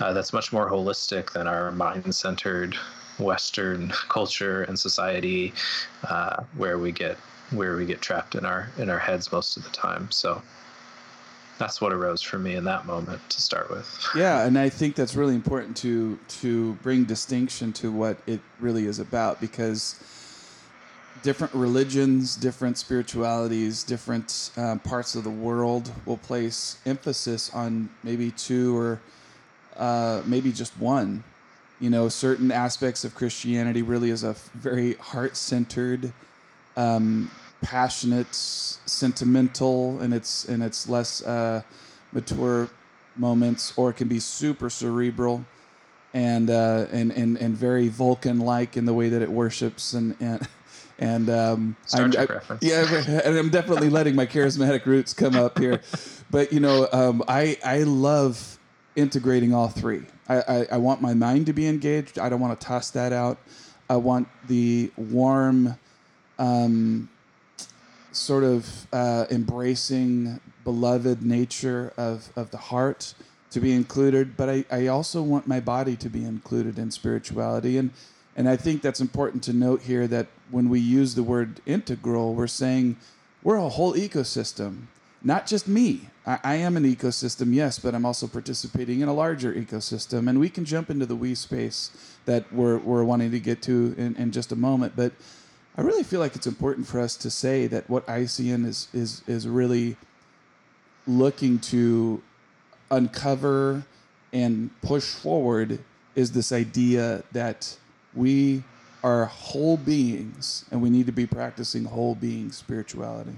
uh, 0.00 0.12
that's 0.12 0.32
much 0.32 0.52
more 0.52 0.70
holistic 0.70 1.32
than 1.32 1.46
our 1.46 1.70
mind-centered 1.70 2.76
Western 3.18 3.90
culture 4.08 4.62
and 4.64 4.78
society, 4.78 5.52
uh, 6.08 6.42
where 6.56 6.78
we 6.78 6.92
get 6.92 7.16
where 7.50 7.76
we 7.76 7.84
get 7.84 8.00
trapped 8.00 8.34
in 8.34 8.44
our 8.44 8.70
in 8.78 8.90
our 8.90 8.98
heads 8.98 9.30
most 9.30 9.56
of 9.56 9.64
the 9.64 9.70
time. 9.70 10.10
So 10.10 10.42
that's 11.62 11.80
what 11.80 11.92
arose 11.92 12.20
for 12.20 12.40
me 12.40 12.56
in 12.56 12.64
that 12.64 12.86
moment 12.86 13.20
to 13.30 13.40
start 13.40 13.70
with. 13.70 13.86
Yeah, 14.16 14.44
and 14.44 14.58
I 14.58 14.68
think 14.68 14.96
that's 14.96 15.14
really 15.14 15.34
important 15.34 15.76
to 15.78 16.18
to 16.40 16.74
bring 16.82 17.04
distinction 17.04 17.72
to 17.74 17.92
what 17.92 18.16
it 18.26 18.40
really 18.60 18.86
is 18.86 18.98
about 18.98 19.40
because 19.40 20.02
different 21.22 21.54
religions, 21.54 22.36
different 22.36 22.78
spiritualities, 22.78 23.84
different 23.84 24.50
um, 24.56 24.80
parts 24.80 25.14
of 25.14 25.22
the 25.22 25.30
world 25.30 25.90
will 26.04 26.16
place 26.16 26.78
emphasis 26.84 27.50
on 27.54 27.88
maybe 28.02 28.32
two 28.32 28.76
or 28.76 29.00
uh, 29.76 30.20
maybe 30.26 30.50
just 30.52 30.76
one. 30.78 31.22
You 31.80 31.90
know, 31.90 32.08
certain 32.08 32.50
aspects 32.50 33.04
of 33.04 33.14
Christianity 33.14 33.82
really 33.82 34.10
is 34.10 34.24
a 34.24 34.34
very 34.54 34.94
heart 34.94 35.36
centered 35.36 36.12
um, 36.76 37.30
passionate, 37.62 38.34
sentimental, 38.34 40.00
and 40.00 40.12
it's 40.12 40.44
and 40.44 40.62
it's 40.62 40.88
less 40.88 41.22
uh, 41.22 41.62
mature 42.12 42.68
moments, 43.16 43.72
or 43.76 43.90
it 43.90 43.94
can 43.94 44.08
be 44.08 44.18
super 44.20 44.68
cerebral 44.70 45.44
and 46.14 46.50
uh, 46.50 46.86
and, 46.92 47.12
and 47.12 47.38
and 47.38 47.56
very 47.56 47.88
Vulcan 47.88 48.38
like 48.40 48.76
in 48.76 48.84
the 48.84 48.94
way 48.94 49.08
that 49.08 49.22
it 49.22 49.30
worships 49.30 49.94
and 49.94 50.14
and 50.20 50.46
And 50.98 51.28
um, 51.30 51.76
I'm, 51.94 52.12
I- 52.18 52.26
yeah, 52.60 52.84
and 53.24 53.36
I'm 53.36 53.48
definitely 53.48 53.90
letting 53.90 54.14
my 54.14 54.26
charismatic 54.26 54.86
roots 54.86 55.12
come 55.12 55.34
up 55.34 55.58
here. 55.58 55.80
But 56.30 56.52
you 56.52 56.60
know, 56.60 56.86
um, 56.92 57.24
I 57.26 57.58
I 57.64 57.82
love 57.82 58.58
integrating 58.94 59.52
all 59.52 59.68
three. 59.68 60.02
I, 60.28 60.36
I, 60.40 60.66
I 60.72 60.76
want 60.76 61.00
my 61.00 61.14
mind 61.14 61.46
to 61.46 61.52
be 61.52 61.66
engaged. 61.66 62.18
I 62.18 62.28
don't 62.28 62.40
want 62.40 62.58
to 62.60 62.64
toss 62.66 62.90
that 62.90 63.12
out. 63.12 63.38
I 63.90 63.96
want 63.96 64.28
the 64.46 64.92
warm, 64.96 65.74
um, 66.38 67.08
sort 68.12 68.44
of 68.44 68.86
uh, 68.92 69.26
embracing, 69.30 70.40
beloved 70.64 71.22
nature 71.22 71.92
of, 71.96 72.30
of 72.36 72.50
the 72.50 72.58
heart 72.58 73.14
to 73.50 73.60
be 73.60 73.72
included. 73.72 74.36
But 74.36 74.48
I, 74.48 74.64
I 74.70 74.86
also 74.86 75.22
want 75.22 75.46
my 75.46 75.60
body 75.60 75.96
to 75.96 76.08
be 76.08 76.24
included 76.24 76.78
in 76.78 76.90
spirituality. 76.90 77.78
And, 77.78 77.90
and 78.36 78.48
I 78.48 78.56
think 78.56 78.82
that's 78.82 79.00
important 79.00 79.42
to 79.44 79.52
note 79.52 79.82
here 79.82 80.06
that 80.08 80.26
when 80.50 80.68
we 80.68 80.80
use 80.80 81.14
the 81.14 81.22
word 81.22 81.60
integral, 81.66 82.34
we're 82.34 82.46
saying 82.46 82.96
we're 83.42 83.56
a 83.56 83.68
whole 83.68 83.94
ecosystem, 83.94 84.86
not 85.22 85.46
just 85.46 85.66
me. 85.68 86.08
I, 86.26 86.38
I 86.44 86.54
am 86.56 86.76
an 86.76 86.84
ecosystem, 86.84 87.54
yes, 87.54 87.78
but 87.78 87.94
I'm 87.94 88.06
also 88.06 88.26
participating 88.26 89.00
in 89.00 89.08
a 89.08 89.14
larger 89.14 89.52
ecosystem. 89.52 90.28
And 90.28 90.38
we 90.38 90.48
can 90.48 90.64
jump 90.64 90.90
into 90.90 91.06
the 91.06 91.16
we 91.16 91.34
space 91.34 91.90
that 92.24 92.52
we're, 92.52 92.78
we're 92.78 93.04
wanting 93.04 93.32
to 93.32 93.40
get 93.40 93.62
to 93.62 93.94
in, 93.98 94.16
in 94.16 94.30
just 94.30 94.52
a 94.52 94.56
moment. 94.56 94.94
But 94.94 95.12
I 95.76 95.80
really 95.82 96.02
feel 96.02 96.20
like 96.20 96.36
it's 96.36 96.46
important 96.46 96.86
for 96.86 97.00
us 97.00 97.16
to 97.16 97.30
say 97.30 97.66
that 97.66 97.88
what 97.88 98.06
ICN 98.06 98.66
is 98.66 98.88
is 98.92 99.22
is 99.26 99.48
really 99.48 99.96
looking 101.06 101.58
to 101.58 102.22
uncover 102.90 103.84
and 104.32 104.70
push 104.82 105.04
forward 105.04 105.78
is 106.14 106.32
this 106.32 106.52
idea 106.52 107.22
that 107.32 107.76
we 108.14 108.62
are 109.02 109.24
whole 109.24 109.76
beings 109.76 110.64
and 110.70 110.80
we 110.82 110.90
need 110.90 111.06
to 111.06 111.12
be 111.12 111.26
practicing 111.26 111.84
whole 111.84 112.14
being 112.14 112.52
spirituality. 112.52 113.34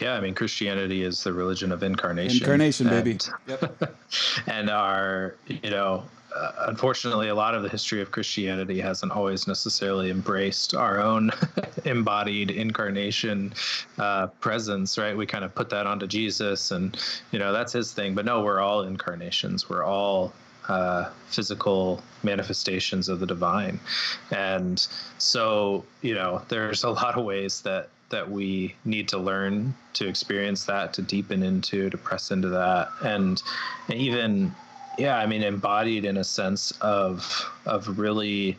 Yeah, 0.00 0.14
I 0.14 0.20
mean 0.20 0.34
Christianity 0.34 1.02
is 1.02 1.24
the 1.24 1.32
religion 1.32 1.72
of 1.72 1.82
incarnation. 1.82 2.38
Incarnation, 2.38 2.88
baby. 2.88 3.18
Yep. 3.46 3.94
and 4.46 4.70
our 4.70 5.34
you 5.46 5.70
know 5.70 6.04
unfortunately 6.66 7.28
a 7.28 7.34
lot 7.34 7.54
of 7.54 7.62
the 7.62 7.68
history 7.68 8.00
of 8.00 8.10
christianity 8.10 8.80
hasn't 8.80 9.10
always 9.12 9.46
necessarily 9.46 10.10
embraced 10.10 10.74
our 10.74 11.00
own 11.00 11.30
embodied 11.84 12.50
incarnation 12.50 13.52
uh, 13.98 14.26
presence 14.40 14.98
right? 14.98 15.16
We 15.16 15.26
kind 15.26 15.44
of 15.44 15.54
put 15.54 15.70
that 15.70 15.86
onto 15.86 16.06
jesus 16.06 16.70
and 16.70 16.96
you 17.32 17.38
know 17.38 17.52
that's 17.52 17.72
his 17.72 17.92
thing. 17.92 18.14
But 18.14 18.24
no 18.24 18.42
we're 18.42 18.60
all 18.60 18.82
incarnations. 18.82 19.68
We're 19.68 19.84
all 19.84 20.32
uh, 20.68 21.10
physical 21.28 22.02
manifestations 22.22 23.08
of 23.08 23.20
the 23.20 23.26
divine. 23.26 23.80
And 24.30 24.86
so 25.18 25.84
you 26.02 26.14
know 26.14 26.42
there's 26.48 26.84
a 26.84 26.90
lot 26.90 27.16
of 27.16 27.24
ways 27.24 27.62
that 27.62 27.88
that 28.10 28.30
we 28.30 28.74
need 28.86 29.08
to 29.08 29.18
learn 29.18 29.74
to 29.92 30.08
experience 30.08 30.64
that 30.64 30.94
to 30.94 31.02
deepen 31.02 31.42
into 31.42 31.90
to 31.90 31.98
press 31.98 32.30
into 32.30 32.48
that. 32.48 32.88
And, 33.02 33.42
and 33.88 33.98
even 33.98 34.54
yeah 34.98 35.16
i 35.16 35.26
mean 35.26 35.42
embodied 35.42 36.04
in 36.04 36.16
a 36.18 36.24
sense 36.24 36.72
of 36.80 37.50
of 37.66 37.98
really 37.98 38.56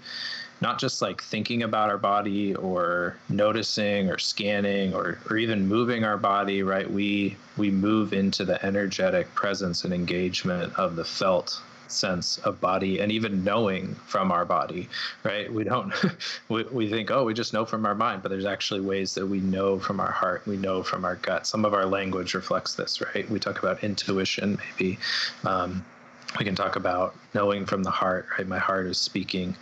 not 0.61 0.79
just 0.79 1.01
like 1.01 1.21
thinking 1.21 1.63
about 1.63 1.89
our 1.89 1.97
body 1.97 2.53
or 2.55 3.15
noticing 3.29 4.09
or 4.09 4.17
scanning 4.17 4.93
or, 4.93 5.17
or 5.29 5.37
even 5.37 5.67
moving 5.67 6.03
our 6.03 6.17
body 6.17 6.63
right? 6.63 6.89
We 6.89 7.37
we 7.57 7.71
move 7.71 8.13
into 8.13 8.45
the 8.45 8.63
energetic 8.65 9.33
presence 9.35 9.83
and 9.83 9.93
engagement 9.93 10.77
of 10.77 10.95
the 10.95 11.05
felt 11.05 11.61
sense 11.87 12.37
of 12.39 12.61
body 12.61 12.99
and 12.99 13.11
even 13.11 13.43
knowing 13.43 13.95
from 14.05 14.31
our 14.31 14.45
body 14.45 14.87
right? 15.23 15.51
We 15.51 15.63
don't 15.63 15.93
we, 16.49 16.63
we 16.63 16.89
think 16.89 17.09
oh 17.09 17.23
we 17.23 17.33
just 17.33 17.53
know 17.53 17.65
from 17.65 17.85
our 17.85 17.95
mind 17.95 18.21
but 18.21 18.29
there's 18.29 18.45
actually 18.45 18.81
ways 18.81 19.15
that 19.15 19.25
we 19.25 19.39
know 19.39 19.79
from 19.79 19.99
our 19.99 20.11
heart 20.11 20.45
we 20.45 20.57
know 20.57 20.83
from 20.83 21.05
our 21.05 21.15
gut. 21.15 21.47
Some 21.47 21.63
of 21.63 21.73
our 21.73 21.85
language 21.85 22.33
reflects 22.33 22.75
this 22.75 23.01
right? 23.01 23.27
We 23.29 23.39
talk 23.39 23.59
about 23.59 23.83
intuition 23.83 24.59
maybe 24.77 24.99
um, 25.45 25.85
we 26.37 26.45
can 26.45 26.55
talk 26.55 26.75
about 26.75 27.15
knowing 27.33 27.65
from 27.65 27.83
the 27.83 27.89
heart 27.89 28.27
right? 28.37 28.47
My 28.47 28.59
heart 28.59 28.85
is 28.85 28.97
speaking 28.97 29.55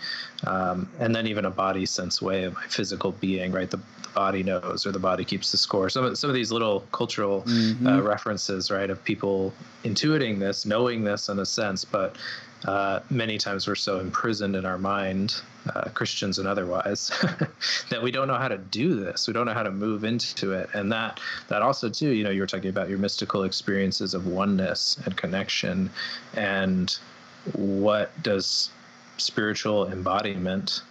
um, 0.46 0.90
and 1.00 1.16
then 1.16 1.28
even 1.28 1.46
a 1.46 1.50
body 1.50 1.86
sense 1.86 2.22
way 2.22 2.44
of 2.44 2.54
my 2.56 2.66
physical 2.68 3.12
being 3.14 3.52
right? 3.52 3.70
The, 3.70 3.78
the 3.78 4.10
body 4.14 4.44
knows 4.44 4.86
or 4.86 4.92
the 4.92 5.00
body 5.00 5.24
keeps 5.24 5.52
the 5.52 5.58
score. 5.58 5.90
Some 5.90 6.04
of, 6.04 6.18
some 6.18 6.30
of 6.30 6.34
these 6.34 6.52
little 6.52 6.82
cultural 6.92 7.46
uh, 7.86 8.02
references 8.02 8.70
right 8.70 8.90
of 8.90 9.04
people 9.04 9.54
intuiting 9.84 10.40
this 10.40 10.66
knowing 10.66 11.04
this 11.04 11.30
in 11.30 11.40
a 11.40 11.46
sense 11.46 11.86
but 11.86 12.18
uh, 12.66 13.00
many 13.10 13.38
times 13.38 13.68
we're 13.68 13.76
so 13.76 14.00
imprisoned 14.00 14.56
in 14.56 14.66
our 14.66 14.78
mind 14.78 15.42
uh, 15.76 15.90
christians 15.94 16.40
and 16.40 16.48
otherwise 16.48 17.12
that 17.90 18.02
we 18.02 18.12
don't 18.12 18.28
know 18.28 18.36
how 18.36 18.48
to 18.48 18.58
do 18.58 18.96
this. 18.96 19.28
We 19.28 19.34
don't 19.34 19.46
know 19.46 19.54
how 19.54 19.64
to 19.64 19.72
move 19.72 20.04
into 20.04 20.54
it. 20.54 20.70
And 20.74 20.92
that 20.92 21.20
that 21.48 21.62
also 21.62 21.90
too 21.90 22.10
you 22.10 22.24
know 22.24 22.30
you 22.30 22.42
were 22.42 22.48
talking 22.48 22.70
about 22.70 22.90
your 22.90 22.98
mystical 22.98 23.44
experiences 23.44 24.14
of 24.14 24.28
oneness 24.28 24.98
and 25.06 25.16
connection 25.16 25.90
and 26.36 26.98
what 27.54 28.12
does 28.24 28.70
spiritual 29.18 29.92
embodiment 29.92 30.82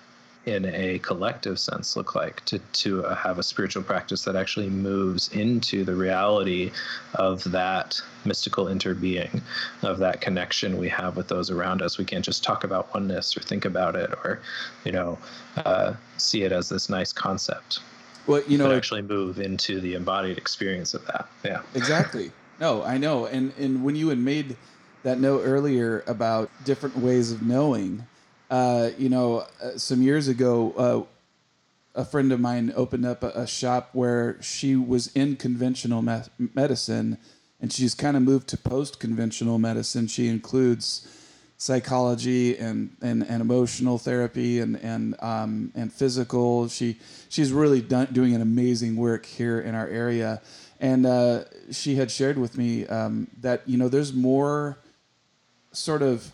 in 0.46 0.64
a 0.64 0.98
collective 1.00 1.58
sense 1.58 1.96
look 1.96 2.14
like 2.14 2.44
to 2.44 2.58
to 2.72 3.04
uh, 3.04 3.14
have 3.14 3.38
a 3.38 3.42
spiritual 3.42 3.82
practice 3.82 4.24
that 4.24 4.36
actually 4.36 4.70
moves 4.70 5.28
into 5.32 5.84
the 5.84 5.94
reality 5.94 6.70
of 7.14 7.42
that 7.50 8.00
mystical 8.24 8.66
interbeing 8.66 9.42
of 9.82 9.98
that 9.98 10.20
connection 10.20 10.78
we 10.78 10.88
have 10.88 11.16
with 11.16 11.28
those 11.28 11.50
around 11.50 11.82
us 11.82 11.98
we 11.98 12.04
can't 12.04 12.24
just 12.24 12.44
talk 12.44 12.64
about 12.64 12.92
oneness 12.94 13.36
or 13.36 13.40
think 13.40 13.64
about 13.64 13.96
it 13.96 14.10
or 14.24 14.40
you 14.84 14.92
know 14.92 15.18
uh, 15.64 15.92
see 16.16 16.42
it 16.42 16.52
as 16.52 16.68
this 16.68 16.88
nice 16.88 17.12
concept 17.12 17.80
Well, 18.26 18.42
you 18.46 18.56
know, 18.56 18.72
actually 18.72 19.02
move 19.02 19.40
into 19.40 19.80
the 19.80 19.94
embodied 19.94 20.38
experience 20.38 20.94
of 20.94 21.04
that 21.06 21.28
yeah 21.44 21.62
exactly. 21.74 22.30
No, 22.58 22.82
I 22.82 22.98
know. 22.98 23.26
And 23.26 23.52
and 23.58 23.84
when 23.84 23.96
you 23.96 24.08
had 24.08 24.18
made 24.18 24.56
that 25.02 25.20
note 25.20 25.42
earlier 25.44 26.02
about 26.06 26.50
different 26.64 26.96
ways 26.96 27.30
of 27.30 27.42
knowing, 27.42 28.06
uh, 28.50 28.90
you 28.98 29.08
know, 29.08 29.46
uh, 29.62 29.76
some 29.76 30.02
years 30.02 30.28
ago, 30.28 30.72
uh, 30.76 32.00
a 32.00 32.04
friend 32.04 32.30
of 32.30 32.40
mine 32.40 32.72
opened 32.76 33.06
up 33.06 33.22
a, 33.22 33.28
a 33.28 33.46
shop 33.46 33.90
where 33.92 34.40
she 34.42 34.76
was 34.76 35.08
in 35.14 35.36
conventional 35.36 36.02
me- 36.02 36.22
medicine, 36.54 37.18
and 37.60 37.72
she's 37.72 37.94
kind 37.94 38.16
of 38.16 38.22
moved 38.22 38.48
to 38.48 38.56
post-conventional 38.56 39.58
medicine. 39.58 40.06
She 40.06 40.28
includes 40.28 41.08
psychology 41.58 42.56
and, 42.58 42.94
and, 43.00 43.22
and 43.22 43.40
emotional 43.40 43.96
therapy 43.96 44.60
and 44.60 44.76
and 44.76 45.16
um, 45.20 45.72
and 45.74 45.92
physical. 45.92 46.68
She 46.68 46.98
she's 47.28 47.52
really 47.52 47.80
done, 47.80 48.08
doing 48.12 48.34
an 48.34 48.42
amazing 48.42 48.96
work 48.96 49.26
here 49.26 49.58
in 49.60 49.74
our 49.74 49.88
area, 49.88 50.42
and 50.80 51.06
uh, 51.06 51.44
she 51.70 51.96
had 51.96 52.10
shared 52.10 52.38
with 52.38 52.58
me 52.58 52.86
um, 52.86 53.28
that 53.40 53.62
you 53.66 53.78
know 53.78 53.88
there's 53.88 54.12
more 54.12 54.78
sort 55.72 56.02
of 56.02 56.30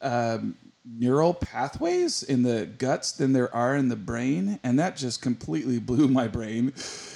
um, 0.00 0.56
neural 0.96 1.34
pathways 1.34 2.22
in 2.22 2.42
the 2.42 2.66
guts 2.66 3.12
than 3.12 3.32
there 3.32 3.54
are 3.54 3.76
in 3.76 3.88
the 3.88 3.96
brain, 3.96 4.58
and 4.62 4.78
that 4.78 4.96
just 4.96 5.22
completely 5.22 5.78
blew 5.78 6.08
my 6.08 6.28
brain. 6.28 6.72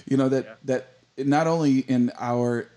You 0.06 0.16
know 0.16 0.28
that 0.28 0.58
that 0.64 0.88
not 1.16 1.46
only 1.46 1.80
in 1.80 2.12
our 2.18 2.68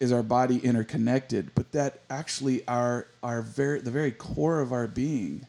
is 0.00 0.12
our 0.12 0.22
body 0.22 0.58
interconnected, 0.58 1.50
but 1.54 1.72
that 1.72 2.00
actually 2.08 2.66
our 2.68 3.06
our 3.22 3.42
very 3.42 3.80
the 3.80 3.90
very 3.90 4.12
core 4.12 4.60
of 4.60 4.72
our 4.72 4.86
being 4.86 5.46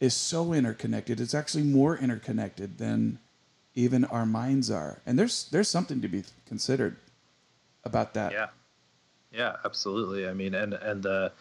is 0.00 0.14
so 0.14 0.52
interconnected. 0.52 1.20
It's 1.20 1.34
actually 1.34 1.64
more 1.64 1.96
interconnected 1.96 2.78
than 2.78 3.18
even 3.74 4.04
our 4.04 4.26
minds 4.26 4.70
are, 4.70 5.00
and 5.06 5.18
there's 5.18 5.48
there's 5.50 5.68
something 5.68 6.00
to 6.00 6.08
be 6.08 6.24
considered 6.46 6.96
about 7.84 8.14
that. 8.14 8.32
Yeah, 8.32 8.46
yeah, 9.32 9.56
absolutely. 9.64 10.28
I 10.28 10.32
mean, 10.32 10.54
and 10.54 10.74
and 10.74 11.02
the 11.02 11.32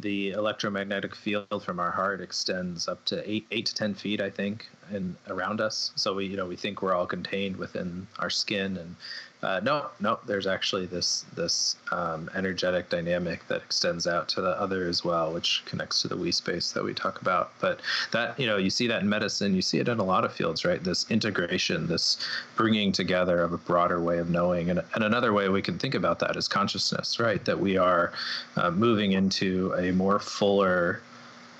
the 0.00 0.30
electromagnetic 0.30 1.14
field 1.14 1.62
from 1.62 1.78
our 1.78 1.90
heart 1.90 2.20
extends 2.20 2.88
up 2.88 3.04
to 3.06 3.30
eight 3.30 3.46
eight 3.50 3.66
to 3.66 3.74
ten 3.74 3.94
feet, 3.94 4.20
I 4.20 4.30
think, 4.30 4.68
and 4.90 5.16
around 5.28 5.60
us. 5.60 5.92
So 5.96 6.14
we 6.14 6.26
you 6.26 6.36
know 6.36 6.46
we 6.46 6.56
think 6.56 6.82
we're 6.82 6.94
all 6.94 7.06
contained 7.06 7.56
within 7.56 8.06
our 8.18 8.30
skin, 8.30 8.76
and 8.76 8.96
uh, 9.42 9.58
no, 9.62 9.86
no, 10.00 10.18
there's 10.26 10.46
actually 10.46 10.84
this 10.84 11.24
this 11.34 11.76
um, 11.92 12.28
energetic 12.34 12.90
dynamic 12.90 13.46
that 13.48 13.62
extends 13.62 14.06
out 14.06 14.28
to 14.28 14.42
the 14.42 14.60
other 14.60 14.86
as 14.86 15.02
well, 15.02 15.32
which 15.32 15.62
connects 15.64 16.02
to 16.02 16.08
the 16.08 16.16
we 16.16 16.30
space 16.30 16.72
that 16.72 16.84
we 16.84 16.92
talk 16.92 17.22
about. 17.22 17.50
But 17.58 17.80
that 18.12 18.38
you 18.38 18.46
know 18.46 18.58
you 18.58 18.68
see 18.68 18.86
that 18.88 19.00
in 19.00 19.08
medicine, 19.08 19.54
you 19.54 19.62
see 19.62 19.78
it 19.78 19.88
in 19.88 19.98
a 19.98 20.04
lot 20.04 20.26
of 20.26 20.32
fields, 20.34 20.66
right? 20.66 20.82
This 20.84 21.10
integration, 21.10 21.86
this 21.86 22.18
bringing 22.54 22.92
together 22.92 23.40
of 23.40 23.54
a 23.54 23.58
broader 23.58 23.98
way 23.98 24.18
of 24.18 24.28
knowing, 24.28 24.68
and, 24.68 24.82
and 24.94 25.04
another 25.04 25.32
way 25.32 25.48
we 25.48 25.62
can 25.62 25.78
think 25.78 25.94
about 25.94 26.18
that 26.18 26.36
is 26.36 26.46
consciousness, 26.46 27.18
right? 27.18 27.42
That 27.46 27.58
we 27.58 27.78
are 27.78 28.12
uh, 28.56 28.70
moving 28.70 29.12
into 29.12 29.72
a 29.78 29.90
more 29.92 30.18
fuller. 30.18 31.00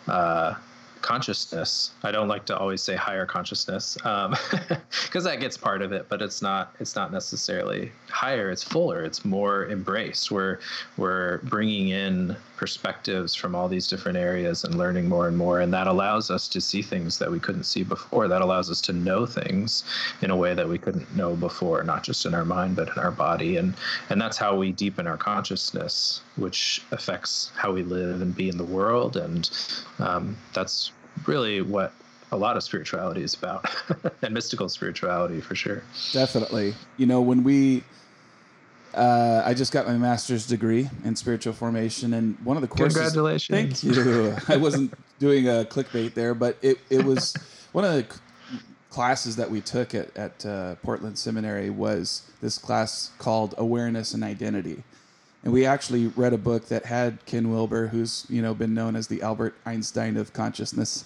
Uh, 0.06 0.54
consciousness. 1.02 1.92
I 2.02 2.10
don't 2.10 2.28
like 2.28 2.44
to 2.46 2.56
always 2.56 2.82
say 2.82 2.94
higher 2.96 3.26
consciousness 3.26 3.96
um, 4.04 4.36
because 5.04 5.24
that 5.24 5.40
gets 5.40 5.56
part 5.56 5.82
of 5.82 5.92
it 5.92 6.08
but 6.08 6.22
it's 6.22 6.42
not 6.42 6.74
it's 6.80 6.94
not 6.94 7.12
necessarily 7.12 7.92
higher 8.08 8.50
it's 8.50 8.62
fuller 8.62 9.02
it's 9.04 9.24
more 9.24 9.68
embraced. 9.68 10.30
We're 10.30 10.58
we're 10.96 11.38
bringing 11.38 11.88
in 11.88 12.36
perspectives 12.60 13.34
from 13.34 13.54
all 13.54 13.68
these 13.68 13.86
different 13.86 14.18
areas 14.18 14.64
and 14.64 14.74
learning 14.74 15.08
more 15.08 15.26
and 15.26 15.36
more. 15.36 15.60
And 15.60 15.72
that 15.72 15.86
allows 15.86 16.30
us 16.30 16.46
to 16.48 16.60
see 16.60 16.82
things 16.82 17.18
that 17.18 17.30
we 17.30 17.40
couldn't 17.40 17.64
see 17.64 17.82
before. 17.82 18.28
That 18.28 18.42
allows 18.42 18.70
us 18.70 18.82
to 18.82 18.92
know 18.92 19.24
things 19.24 19.82
in 20.20 20.30
a 20.30 20.36
way 20.36 20.52
that 20.52 20.68
we 20.68 20.76
couldn't 20.76 21.16
know 21.16 21.34
before, 21.34 21.82
not 21.84 22.04
just 22.04 22.26
in 22.26 22.34
our 22.34 22.44
mind, 22.44 22.76
but 22.76 22.88
in 22.88 22.98
our 22.98 23.12
body. 23.12 23.56
And, 23.56 23.72
and 24.10 24.20
that's 24.20 24.36
how 24.36 24.54
we 24.54 24.72
deepen 24.72 25.06
our 25.06 25.16
consciousness, 25.16 26.20
which 26.36 26.82
affects 26.90 27.50
how 27.56 27.72
we 27.72 27.82
live 27.82 28.20
and 28.20 28.36
be 28.36 28.50
in 28.50 28.58
the 28.58 28.70
world. 28.78 29.16
And 29.16 29.48
um, 29.98 30.36
that's 30.52 30.92
really 31.26 31.62
what 31.62 31.94
a 32.30 32.36
lot 32.36 32.58
of 32.58 32.62
spirituality 32.62 33.22
is 33.22 33.32
about 33.32 33.74
and 34.22 34.34
mystical 34.34 34.68
spirituality 34.68 35.40
for 35.40 35.54
sure. 35.54 35.82
Definitely. 36.12 36.74
You 36.98 37.06
know, 37.06 37.22
when 37.22 37.42
we 37.42 37.84
uh, 38.94 39.42
I 39.44 39.54
just 39.54 39.72
got 39.72 39.86
my 39.86 39.96
master's 39.96 40.46
degree 40.46 40.88
in 41.04 41.14
spiritual 41.14 41.52
formation, 41.52 42.14
and 42.14 42.38
one 42.44 42.56
of 42.56 42.60
the 42.60 42.68
courses. 42.68 42.94
Congratulations! 42.94 43.80
Thank 43.82 43.96
you. 43.96 44.36
I 44.48 44.56
wasn't 44.56 44.94
doing 45.18 45.48
a 45.48 45.64
clickbait 45.64 46.14
there, 46.14 46.34
but 46.34 46.56
it, 46.62 46.78
it 46.90 47.04
was 47.04 47.34
one 47.72 47.84
of 47.84 47.92
the 47.92 48.06
classes 48.90 49.36
that 49.36 49.50
we 49.50 49.60
took 49.60 49.94
at 49.94 50.16
at 50.16 50.44
uh, 50.44 50.74
Portland 50.76 51.18
Seminary 51.18 51.70
was 51.70 52.22
this 52.40 52.58
class 52.58 53.12
called 53.18 53.54
Awareness 53.58 54.12
and 54.12 54.24
Identity, 54.24 54.82
and 55.44 55.52
we 55.52 55.64
actually 55.64 56.08
read 56.08 56.32
a 56.32 56.38
book 56.38 56.66
that 56.66 56.86
had 56.86 57.24
Ken 57.26 57.50
Wilber, 57.50 57.88
who's 57.88 58.26
you 58.28 58.42
know 58.42 58.54
been 58.54 58.74
known 58.74 58.96
as 58.96 59.06
the 59.06 59.22
Albert 59.22 59.54
Einstein 59.64 60.16
of 60.16 60.32
consciousness. 60.32 61.04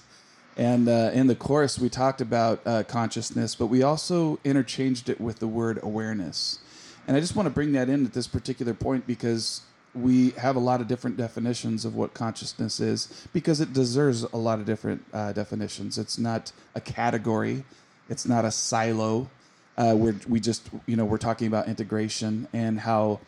And 0.57 0.89
uh, 0.89 1.11
in 1.13 1.27
the 1.27 1.35
course, 1.35 1.81
we 1.81 1.89
talked 1.89 2.21
about 2.21 2.61
uh, 2.65 2.85
consciousness, 2.85 3.57
but 3.57 3.67
we 3.67 3.83
also 3.83 4.39
interchanged 4.45 5.09
it 5.09 5.21
with 5.21 5.41
the 5.41 5.49
word 5.49 5.81
awareness. 5.83 6.61
And 7.07 7.17
I 7.17 7.21
just 7.21 7.37
want 7.37 7.47
to 7.47 7.51
bring 7.51 7.73
that 7.73 7.89
in 7.89 8.05
at 8.07 8.13
this 8.13 8.27
particular 8.27 8.75
point 8.75 9.07
because 9.07 9.63
we 9.95 10.31
have 10.31 10.57
a 10.57 10.61
lot 10.61 10.81
of 10.81 10.89
different 10.89 11.17
definitions 11.17 11.85
of 11.85 11.95
what 11.95 12.15
consciousness 12.15 12.81
is 12.81 13.27
because 13.33 13.61
it 13.61 13.73
deserves 13.73 14.25
a 14.25 14.37
lot 14.37 14.59
of 14.59 14.67
different 14.67 15.05
uh, 15.13 15.33
definitions. 15.33 15.99
It's 15.99 16.19
not 16.19 16.53
a 16.75 16.81
category, 16.81 17.65
it's 18.09 18.27
not 18.27 18.45
a 18.45 18.51
silo. 18.51 19.31
Uh, 19.77 19.93
where 19.93 20.15
we 20.29 20.39
just, 20.39 20.69
you 20.87 20.95
know, 20.95 21.05
we're 21.05 21.19
talking 21.19 21.49
about 21.49 21.67
integration 21.67 22.47
and 22.53 22.79
how 22.79 23.19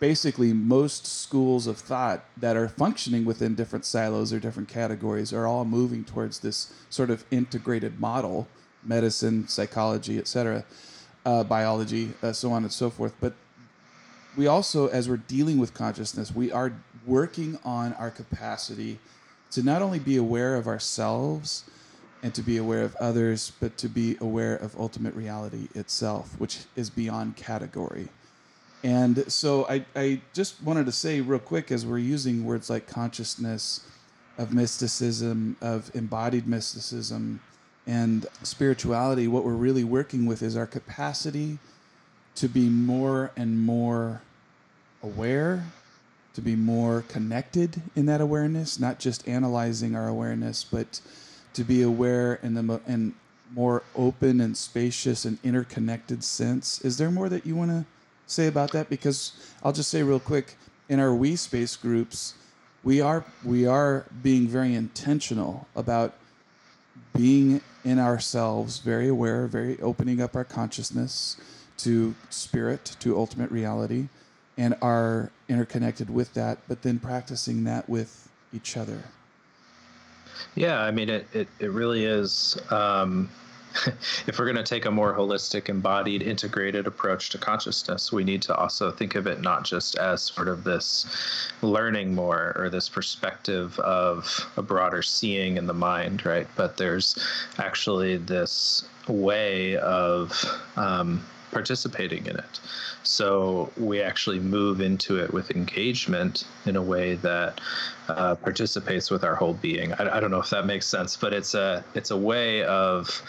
basically 0.00 0.52
most 0.52 1.06
schools 1.06 1.66
of 1.66 1.78
thought 1.78 2.24
that 2.36 2.58
are 2.58 2.68
functioning 2.68 3.24
within 3.24 3.54
different 3.54 3.86
silos 3.86 4.30
or 4.30 4.38
different 4.38 4.68
categories 4.68 5.32
are 5.32 5.46
all 5.46 5.64
moving 5.64 6.04
towards 6.04 6.40
this 6.40 6.74
sort 6.90 7.08
of 7.08 7.24
integrated 7.30 7.98
model 7.98 8.46
medicine 8.82 9.48
psychology 9.48 10.18
etc 10.18 10.62
uh, 11.24 11.44
biology, 11.44 12.12
uh, 12.22 12.32
so 12.32 12.52
on 12.52 12.62
and 12.62 12.72
so 12.72 12.90
forth. 12.90 13.14
But 13.20 13.34
we 14.36 14.46
also, 14.46 14.88
as 14.88 15.08
we're 15.08 15.16
dealing 15.16 15.58
with 15.58 15.74
consciousness, 15.74 16.34
we 16.34 16.50
are 16.52 16.72
working 17.06 17.58
on 17.64 17.92
our 17.94 18.10
capacity 18.10 18.98
to 19.52 19.62
not 19.62 19.82
only 19.82 19.98
be 19.98 20.16
aware 20.16 20.56
of 20.56 20.66
ourselves 20.66 21.64
and 22.22 22.34
to 22.34 22.42
be 22.42 22.56
aware 22.56 22.82
of 22.82 22.96
others, 22.96 23.52
but 23.60 23.76
to 23.78 23.88
be 23.88 24.16
aware 24.20 24.56
of 24.56 24.78
ultimate 24.78 25.14
reality 25.14 25.68
itself, 25.74 26.38
which 26.40 26.60
is 26.74 26.90
beyond 26.90 27.36
category. 27.36 28.08
And 28.82 29.30
so 29.30 29.66
I, 29.68 29.84
I 29.94 30.20
just 30.32 30.62
wanted 30.62 30.86
to 30.86 30.92
say 30.92 31.20
real 31.20 31.38
quick 31.38 31.70
as 31.70 31.86
we're 31.86 31.98
using 31.98 32.44
words 32.44 32.68
like 32.68 32.86
consciousness, 32.86 33.86
of 34.38 34.52
mysticism, 34.52 35.56
of 35.60 35.94
embodied 35.94 36.46
mysticism, 36.46 37.40
and 37.86 38.26
spirituality, 38.42 39.28
what 39.28 39.44
we're 39.44 39.52
really 39.52 39.84
working 39.84 40.26
with 40.26 40.42
is 40.42 40.56
our 40.56 40.66
capacity 40.66 41.58
to 42.36 42.48
be 42.48 42.68
more 42.68 43.30
and 43.36 43.60
more 43.60 44.22
aware, 45.02 45.64
to 46.34 46.40
be 46.40 46.56
more 46.56 47.04
connected 47.08 47.82
in 47.94 48.06
that 48.06 48.20
awareness, 48.20 48.80
not 48.80 48.98
just 48.98 49.26
analyzing 49.28 49.94
our 49.94 50.08
awareness, 50.08 50.64
but 50.64 51.00
to 51.52 51.62
be 51.62 51.82
aware 51.82 52.34
in 52.42 52.54
the 52.54 52.80
and 52.86 53.14
more 53.54 53.82
open 53.94 54.40
and 54.40 54.56
spacious 54.56 55.24
and 55.24 55.38
interconnected 55.44 56.24
sense. 56.24 56.80
Is 56.80 56.96
there 56.96 57.10
more 57.10 57.28
that 57.28 57.46
you 57.46 57.54
want 57.54 57.70
to 57.70 57.84
say 58.26 58.48
about 58.48 58.72
that? 58.72 58.88
Because 58.88 59.32
I'll 59.62 59.72
just 59.72 59.90
say 59.90 60.02
real 60.02 60.18
quick, 60.18 60.56
in 60.88 60.98
our 60.98 61.14
we 61.14 61.36
space 61.36 61.76
groups, 61.76 62.34
we 62.82 63.00
are 63.00 63.24
we 63.44 63.66
are 63.66 64.06
being 64.22 64.48
very 64.48 64.74
intentional 64.74 65.68
about 65.76 66.14
being 67.14 67.60
in 67.84 67.98
ourselves, 67.98 68.78
very 68.78 69.08
aware, 69.08 69.46
very 69.46 69.80
opening 69.80 70.20
up 70.20 70.34
our 70.34 70.44
consciousness 70.44 71.36
to 71.78 72.14
spirit, 72.30 72.96
to 73.00 73.16
ultimate 73.16 73.50
reality, 73.50 74.08
and 74.56 74.74
are 74.80 75.30
interconnected 75.48 76.08
with 76.08 76.32
that, 76.34 76.58
but 76.68 76.82
then 76.82 76.98
practicing 76.98 77.64
that 77.64 77.88
with 77.88 78.28
each 78.52 78.76
other. 78.76 79.02
Yeah, 80.54 80.80
I 80.80 80.90
mean, 80.90 81.08
it, 81.08 81.26
it, 81.32 81.48
it 81.58 81.70
really 81.70 82.04
is. 82.04 82.56
Um, 82.70 83.28
if 84.26 84.38
we're 84.38 84.44
going 84.44 84.56
to 84.56 84.62
take 84.62 84.84
a 84.84 84.90
more 84.90 85.14
holistic, 85.14 85.68
embodied, 85.68 86.22
integrated 86.22 86.86
approach 86.86 87.30
to 87.30 87.38
consciousness, 87.38 88.12
we 88.12 88.24
need 88.24 88.42
to 88.42 88.54
also 88.56 88.90
think 88.90 89.14
of 89.14 89.26
it 89.26 89.40
not 89.40 89.64
just 89.64 89.96
as 89.96 90.22
sort 90.22 90.48
of 90.48 90.64
this 90.64 91.06
learning 91.62 92.14
more 92.14 92.54
or 92.56 92.70
this 92.70 92.88
perspective 92.88 93.78
of 93.80 94.50
a 94.56 94.62
broader 94.62 95.02
seeing 95.02 95.56
in 95.56 95.66
the 95.66 95.74
mind, 95.74 96.24
right? 96.24 96.46
But 96.56 96.76
there's 96.76 97.16
actually 97.58 98.16
this 98.16 98.84
way 99.08 99.76
of 99.76 100.44
um, 100.76 101.24
participating 101.54 102.26
in 102.26 102.36
it. 102.36 102.60
So 103.04 103.70
we 103.76 104.02
actually 104.02 104.40
move 104.40 104.80
into 104.80 105.18
it 105.18 105.32
with 105.32 105.50
engagement 105.50 106.44
in 106.66 106.76
a 106.76 106.82
way 106.82 107.14
that 107.16 107.60
uh, 108.08 108.34
participates 108.34 109.10
with 109.10 109.24
our 109.24 109.34
whole 109.34 109.54
being. 109.54 109.92
I, 109.94 110.16
I, 110.16 110.20
don't 110.20 110.30
know 110.30 110.40
if 110.40 110.50
that 110.50 110.66
makes 110.66 110.86
sense, 110.86 111.16
but 111.16 111.32
it's 111.32 111.54
a 111.54 111.84
it's 111.94 112.10
a 112.10 112.16
way 112.16 112.64
of 112.64 113.22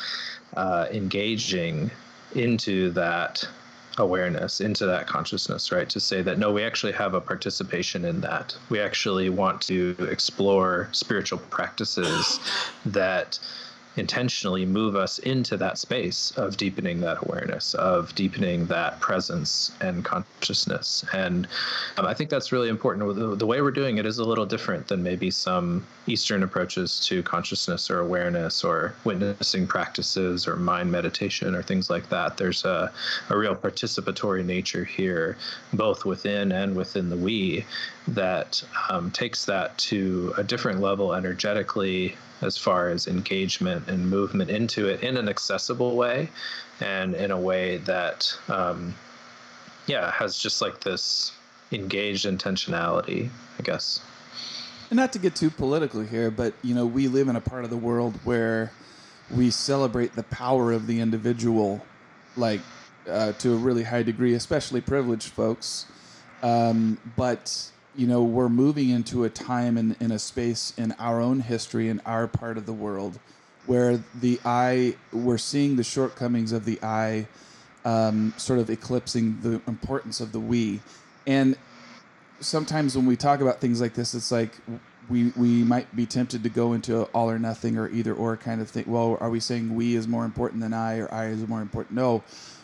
uh, 0.56 0.88
engaging 0.92 1.92
into 2.34 2.92
that 2.92 3.48
awareness, 3.98 4.60
into 4.60 4.86
that 4.86 5.08
consciousness, 5.08 5.72
right? 5.72 5.90
To 5.90 6.00
say 6.00 6.22
that 6.22 6.38
no, 6.38 6.52
we 6.52 6.64
actually 6.64 6.92
have 6.94 7.14
a 7.14 7.22
participation 7.22 8.06
in 8.06 8.22
that. 8.22 8.56
We 8.70 8.80
actually 8.80 9.30
want 9.30 9.62
to 9.64 9.96
explore 10.12 10.90
spiritual 10.92 11.40
practices 11.50 12.40
that 12.86 13.40
intentionally 13.98 14.66
move 14.66 14.96
us 14.96 15.20
into 15.20 15.58
that 15.58 15.78
space 15.78 16.32
of 16.38 16.58
deepening 16.58 17.00
that 17.02 17.18
awareness, 17.24 17.74
of 17.76 18.14
deepening 18.16 18.66
that 18.68 19.00
presence 19.00 19.72
and 19.82 20.04
consciousness. 20.04 21.06
And 21.14 21.48
um, 21.98 22.06
I 22.06 22.14
think 22.14 22.30
that's 22.30 22.52
really 22.52 22.70
important. 22.70 23.16
The, 23.16 23.36
the, 23.36 23.46
way 23.46 23.62
we're 23.62 23.72
doing 23.72 23.98
it 23.98 24.06
is 24.06 24.18
a 24.18 24.24
little 24.24 24.46
different 24.46 24.88
than 24.88 25.04
maybe 25.04 25.32
some 25.32 25.86
Eastern 26.08 26.44
approaches 26.44 27.00
to 27.08 27.24
consciousness 27.24 27.90
or 27.90 28.00
awareness 28.00 28.64
or 28.64 28.96
witnessing 29.04 29.68
practices 29.68 30.48
or 30.48 30.56
mind 30.56 30.92
meditation 30.92 31.56
or 31.56 31.62
things 31.62 31.90
like 31.90 32.10
that. 32.10 32.38
There's 32.38 32.66
a, 32.66 32.92
a 33.30 33.38
real 33.38 33.56
participatory 33.56 34.44
nature 34.44 34.84
here, 34.84 35.38
both 35.74 36.06
within 36.06 36.52
and 36.52 36.76
within 36.76 37.10
the 37.10 37.18
we, 37.18 37.66
that 38.08 38.64
um, 38.90 39.12
takes 39.12 39.46
that 39.46 39.78
to 39.78 40.34
a 40.38 40.44
different 40.44 40.80
level 40.82 41.14
energetically 41.14 42.16
as 42.46 42.58
far 42.58 42.90
as 42.90 43.08
engagement 43.08 43.88
and 43.88 44.10
movement 44.10 44.50
into 44.50 44.88
it 44.88 45.02
in 45.02 45.18
an 45.18 45.28
accessible 45.28 45.96
way 45.96 46.30
and 46.80 47.16
in 47.16 47.32
a 47.32 47.40
way 47.40 47.78
that 47.78 48.38
um, 48.48 48.94
yeah 49.88 50.12
has 50.12 50.38
just 50.38 50.62
like 50.62 50.82
this 50.82 51.32
engaged 51.72 52.26
intentionality 52.26 53.30
i 53.60 53.64
guess. 53.64 54.00
And 54.92 54.98
not 54.98 55.12
to 55.14 55.20
get 55.20 55.36
too 55.36 55.50
political 55.50 56.02
here 56.02 56.32
but 56.32 56.54
you 56.62 56.76
know 56.76 56.86
we 56.86 57.08
live 57.08 57.28
in 57.28 57.36
a 57.36 57.42
part 57.42 57.64
of 57.64 57.70
the 57.70 57.78
world 57.78 58.20
where 58.24 58.72
we 59.32 59.50
celebrate 59.50 60.16
the 60.16 60.24
power 60.24 60.72
of 60.72 60.88
the 60.88 61.00
individual 61.00 61.84
like 62.38 62.62
uh, 63.10 63.32
to 63.34 63.54
a 63.54 63.58
really 63.58 63.84
high 63.84 64.04
degree 64.04 64.34
especially 64.34 64.82
privileged 64.82 65.30
folks. 65.30 65.86
Um, 66.44 66.98
but 67.16 67.72
you 67.98 68.08
know, 68.08 68.24
we're 68.24 68.50
moving 68.50 68.90
into 68.90 69.24
a 69.24 69.30
time 69.30 69.78
in, 69.78 69.96
in 70.00 70.12
a 70.12 70.20
space 70.20 70.74
in 70.78 70.94
our 71.00 71.22
own 71.22 71.40
history, 71.40 71.90
in 71.90 72.02
our 72.06 72.28
part 72.28 72.58
of 72.58 72.66
the 72.66 72.74
world, 72.74 73.20
where 73.66 74.04
the 74.20 74.40
I, 74.44 74.96
we're 75.14 75.38
seeing 75.38 75.76
the 75.76 75.84
shortcomings 75.84 76.52
of 76.52 76.66
the 76.66 76.80
I 76.84 77.28
um, 77.86 78.34
sort 78.38 78.60
of 78.60 78.70
eclipsing 78.70 79.40
the 79.42 79.62
importance 79.68 80.20
of 80.20 80.32
the 80.32 80.40
we. 80.40 80.82
And 81.26 81.58
sometimes 82.40 82.96
when 82.96 83.06
we 83.06 83.16
talk 83.16 83.40
about 83.42 83.62
things 83.62 83.80
like 83.80 83.94
this, 83.94 84.14
it's 84.14 84.32
like 84.32 84.52
we, 85.10 85.32
we 85.36 85.64
might 85.64 85.96
be 85.96 86.06
tempted 86.06 86.44
to 86.44 86.50
go 86.50 86.74
into 86.74 87.04
all 87.06 87.30
or 87.30 87.40
nothing 87.40 87.78
or 87.78 87.88
either 87.90 88.14
or 88.14 88.36
kind 88.36 88.62
of 88.62 88.70
thing. 88.70 88.86
Well, 88.88 89.18
are 89.22 89.30
we 89.30 89.40
saying 89.40 89.74
we 89.74 89.96
is 89.96 90.08
more 90.08 90.26
important 90.26 90.62
than 90.62 90.74
I 90.74 90.98
or 90.98 91.14
I 91.14 91.28
is 91.28 91.48
more 91.48 91.62
important? 91.62 91.96
No. 91.96 92.24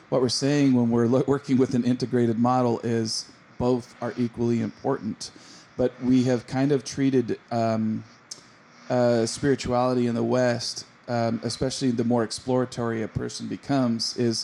What 0.10 0.22
we're 0.22 0.30
saying 0.30 0.74
when 0.74 0.89
we're 0.89 1.08
working 1.08 1.58
with 1.58 1.74
an 1.74 1.86
integrated 1.86 2.38
model 2.38 2.82
is 2.84 3.26
both 3.62 3.95
are 4.02 4.13
equally 4.17 4.60
important. 4.60 5.32
But 5.78 5.91
we 6.04 6.24
have 6.24 6.47
kind 6.47 6.71
of 6.71 6.84
treated 6.84 7.39
um, 7.52 8.04
uh, 8.89 9.26
spirituality 9.26 10.08
in 10.08 10.15
the 10.15 10.24
West, 10.39 10.86
um, 11.08 11.39
especially 11.43 11.91
the 11.91 12.04
more 12.04 12.24
exploratory 12.24 13.04
a 13.04 13.08
person 13.08 13.47
becomes, 13.47 14.17
is 14.17 14.38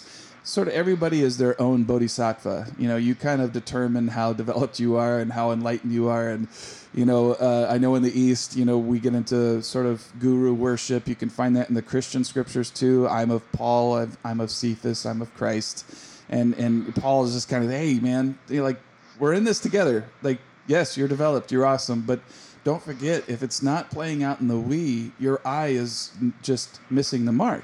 sort 0.44 0.68
of 0.70 0.74
everybody 0.74 1.20
is 1.22 1.38
their 1.38 1.56
own 1.62 1.84
bodhisattva. 1.84 2.68
You 2.78 2.88
know, 2.88 2.96
you 2.96 3.14
kind 3.16 3.42
of 3.42 3.52
determine 3.52 4.08
how 4.08 4.34
developed 4.34 4.80
you 4.80 4.96
are 4.96 5.20
and 5.20 5.34
how 5.34 5.52
enlightened 5.52 5.92
you 5.92 6.08
are. 6.08 6.30
And, 6.30 6.48
you 6.94 7.06
know, 7.06 7.34
uh, 7.34 7.68
I 7.70 7.78
know 7.78 7.96
in 7.96 8.04
the 8.04 8.18
East, 8.18 8.56
you 8.56 8.66
know, 8.66 8.78
we 8.78 9.00
get 9.00 9.14
into 9.14 9.62
sort 9.62 9.86
of 9.86 10.08
guru 10.20 10.54
worship. 10.54 11.08
You 11.08 11.16
can 11.16 11.30
find 11.30 11.56
that 11.58 11.68
in 11.70 11.76
the 11.76 11.82
Christian 11.82 12.24
scriptures 12.24 12.70
too. 12.70 13.08
I'm 13.10 13.32
of 13.32 13.44
Paul, 13.52 14.08
I'm 14.24 14.40
of 14.40 14.50
Cephas, 14.50 15.06
I'm 15.06 15.22
of 15.22 15.30
Christ. 15.36 15.86
And, 16.30 16.56
and 16.56 16.96
Paul 16.96 17.26
is 17.26 17.34
just 17.34 17.50
kind 17.50 17.64
of, 17.64 17.70
hey, 17.70 18.00
man, 18.00 18.38
you 18.48 18.58
know, 18.58 18.64
like, 18.64 18.80
we're 19.20 19.34
in 19.34 19.44
this 19.44 19.60
together. 19.60 20.06
Like, 20.22 20.40
yes, 20.68 20.98
you're 20.98 21.08
developed, 21.08 21.52
you're 21.52 21.66
awesome, 21.66 22.02
but 22.02 22.20
don't 22.64 22.82
forget 22.82 23.24
if 23.28 23.44
it's 23.44 23.62
not 23.62 23.90
playing 23.90 24.24
out 24.24 24.42
in 24.42 24.48
the 24.48 24.58
we, 24.58 25.12
your 25.20 25.40
eye 25.46 25.68
is 25.68 26.12
just 26.42 26.80
missing 26.90 27.26
the 27.26 27.32
mark. 27.32 27.64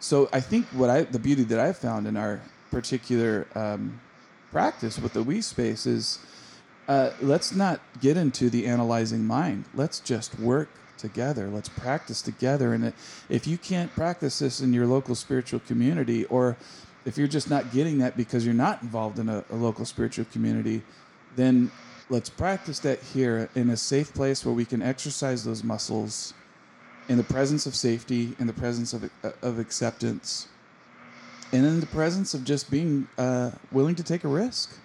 So 0.00 0.28
I 0.32 0.40
think 0.40 0.66
what 0.68 0.90
I 0.90 1.02
the 1.02 1.18
beauty 1.18 1.44
that 1.44 1.60
I've 1.60 1.76
found 1.76 2.06
in 2.06 2.16
our 2.16 2.40
particular 2.70 3.46
um, 3.54 4.00
practice 4.50 4.98
with 4.98 5.12
the 5.12 5.22
we 5.22 5.40
space 5.42 5.86
is 5.86 6.18
uh, 6.88 7.10
let's 7.20 7.54
not 7.54 7.80
get 8.00 8.16
into 8.16 8.50
the 8.50 8.66
analyzing 8.66 9.24
mind. 9.24 9.66
Let's 9.74 10.00
just 10.00 10.38
work 10.40 10.68
together. 10.96 11.48
Let's 11.48 11.68
practice 11.68 12.20
together. 12.22 12.74
And 12.74 12.92
if 13.28 13.46
you 13.46 13.56
can't 13.56 13.94
practice 13.94 14.40
this 14.40 14.60
in 14.60 14.72
your 14.72 14.86
local 14.86 15.14
spiritual 15.14 15.60
community, 15.60 16.24
or 16.24 16.56
if 17.04 17.16
you're 17.16 17.28
just 17.28 17.48
not 17.48 17.72
getting 17.72 17.98
that 17.98 18.16
because 18.16 18.44
you're 18.44 18.54
not 18.54 18.82
involved 18.82 19.18
in 19.18 19.28
a, 19.28 19.44
a 19.50 19.56
local 19.56 19.84
spiritual 19.84 20.26
community, 20.32 20.82
then 21.36 21.70
let's 22.08 22.28
practice 22.28 22.78
that 22.80 23.00
here 23.00 23.48
in 23.54 23.70
a 23.70 23.76
safe 23.76 24.12
place 24.12 24.44
where 24.44 24.54
we 24.54 24.64
can 24.64 24.82
exercise 24.82 25.44
those 25.44 25.62
muscles 25.64 26.34
in 27.08 27.16
the 27.16 27.24
presence 27.24 27.66
of 27.66 27.74
safety, 27.74 28.36
in 28.38 28.46
the 28.46 28.52
presence 28.52 28.92
of, 28.92 29.10
of 29.42 29.58
acceptance, 29.58 30.48
and 31.52 31.66
in 31.66 31.80
the 31.80 31.86
presence 31.86 32.34
of 32.34 32.44
just 32.44 32.70
being 32.70 33.08
uh, 33.18 33.50
willing 33.72 33.94
to 33.94 34.02
take 34.02 34.24
a 34.24 34.28
risk. 34.28 34.76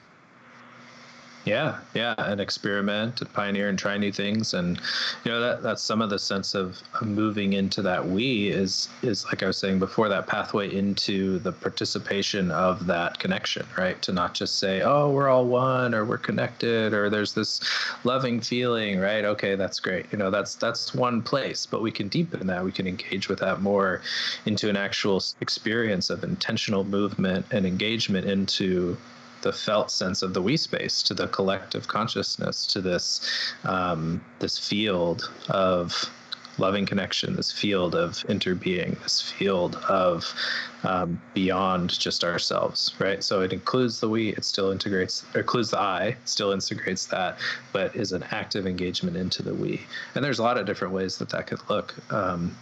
Yeah, 1.45 1.77
yeah, 1.93 2.15
and 2.17 2.41
experiment 2.41 3.21
and 3.21 3.31
pioneer 3.31 3.69
and 3.69 3.77
try 3.77 3.97
new 3.99 4.11
things, 4.11 4.55
and 4.55 4.79
you 5.23 5.31
know 5.31 5.39
that 5.39 5.61
that's 5.61 5.83
some 5.83 6.01
of 6.01 6.09
the 6.09 6.17
sense 6.17 6.55
of, 6.55 6.81
of 6.99 7.07
moving 7.07 7.53
into 7.53 7.83
that 7.83 8.03
we 8.03 8.49
is 8.49 8.89
is 9.03 9.25
like 9.25 9.43
I 9.43 9.45
was 9.45 9.57
saying 9.59 9.77
before 9.77 10.09
that 10.09 10.25
pathway 10.25 10.73
into 10.73 11.37
the 11.37 11.51
participation 11.51 12.49
of 12.49 12.87
that 12.87 13.19
connection, 13.19 13.63
right? 13.77 14.01
To 14.01 14.11
not 14.11 14.33
just 14.33 14.57
say, 14.57 14.81
oh, 14.81 15.11
we're 15.11 15.29
all 15.29 15.45
one 15.45 15.93
or 15.93 16.03
we're 16.03 16.17
connected 16.17 16.95
or 16.95 17.11
there's 17.11 17.35
this 17.35 17.61
loving 18.03 18.41
feeling, 18.41 18.99
right? 18.99 19.23
Okay, 19.23 19.53
that's 19.53 19.79
great. 19.79 20.07
You 20.11 20.17
know, 20.17 20.31
that's 20.31 20.55
that's 20.55 20.95
one 20.95 21.21
place, 21.21 21.67
but 21.67 21.83
we 21.83 21.91
can 21.91 22.07
deepen 22.07 22.47
that. 22.47 22.63
We 22.63 22.71
can 22.71 22.87
engage 22.87 23.29
with 23.29 23.37
that 23.39 23.61
more 23.61 24.01
into 24.47 24.67
an 24.67 24.77
actual 24.77 25.21
experience 25.41 26.09
of 26.09 26.23
intentional 26.23 26.83
movement 26.83 27.45
and 27.51 27.67
engagement 27.67 28.25
into 28.25 28.97
the 29.45 29.53
felt 29.53 29.91
sense 29.91 30.23
of 30.23 30.33
the 30.33 30.41
we 30.41 30.57
space 30.57 31.03
to 31.03 31.13
the 31.13 31.27
collective 31.27 31.87
consciousness 31.87 32.65
to 32.65 32.81
this 32.81 33.53
um, 33.63 34.19
this 34.39 34.57
field 34.57 35.31
of 35.49 36.09
loving 36.57 36.83
connection 36.83 37.35
this 37.35 37.51
field 37.51 37.93
of 37.93 38.13
interbeing 38.27 38.99
this 39.03 39.21
field 39.21 39.75
of 39.87 40.33
um, 40.81 41.21
beyond 41.35 41.91
just 41.99 42.23
ourselves 42.23 42.95
right? 42.97 43.23
So 43.23 43.41
it 43.41 43.53
includes 43.53 43.99
the 43.99 44.09
we 44.09 44.29
it 44.29 44.43
still 44.43 44.71
integrates 44.71 45.23
or 45.35 45.41
includes 45.41 45.69
the 45.69 45.79
i 45.79 46.15
still 46.25 46.51
integrates 46.51 47.05
that 47.05 47.37
but 47.71 47.95
is 47.95 48.13
an 48.13 48.23
active 48.31 48.65
engagement 48.65 49.15
into 49.15 49.43
the 49.43 49.53
we. 49.53 49.85
And 50.15 50.25
there's 50.25 50.39
a 50.39 50.43
lot 50.43 50.57
of 50.57 50.65
different 50.65 50.91
ways 50.91 51.19
that 51.19 51.29
that 51.29 51.45
could 51.45 51.61
look 51.69 51.93
um, 52.11 52.57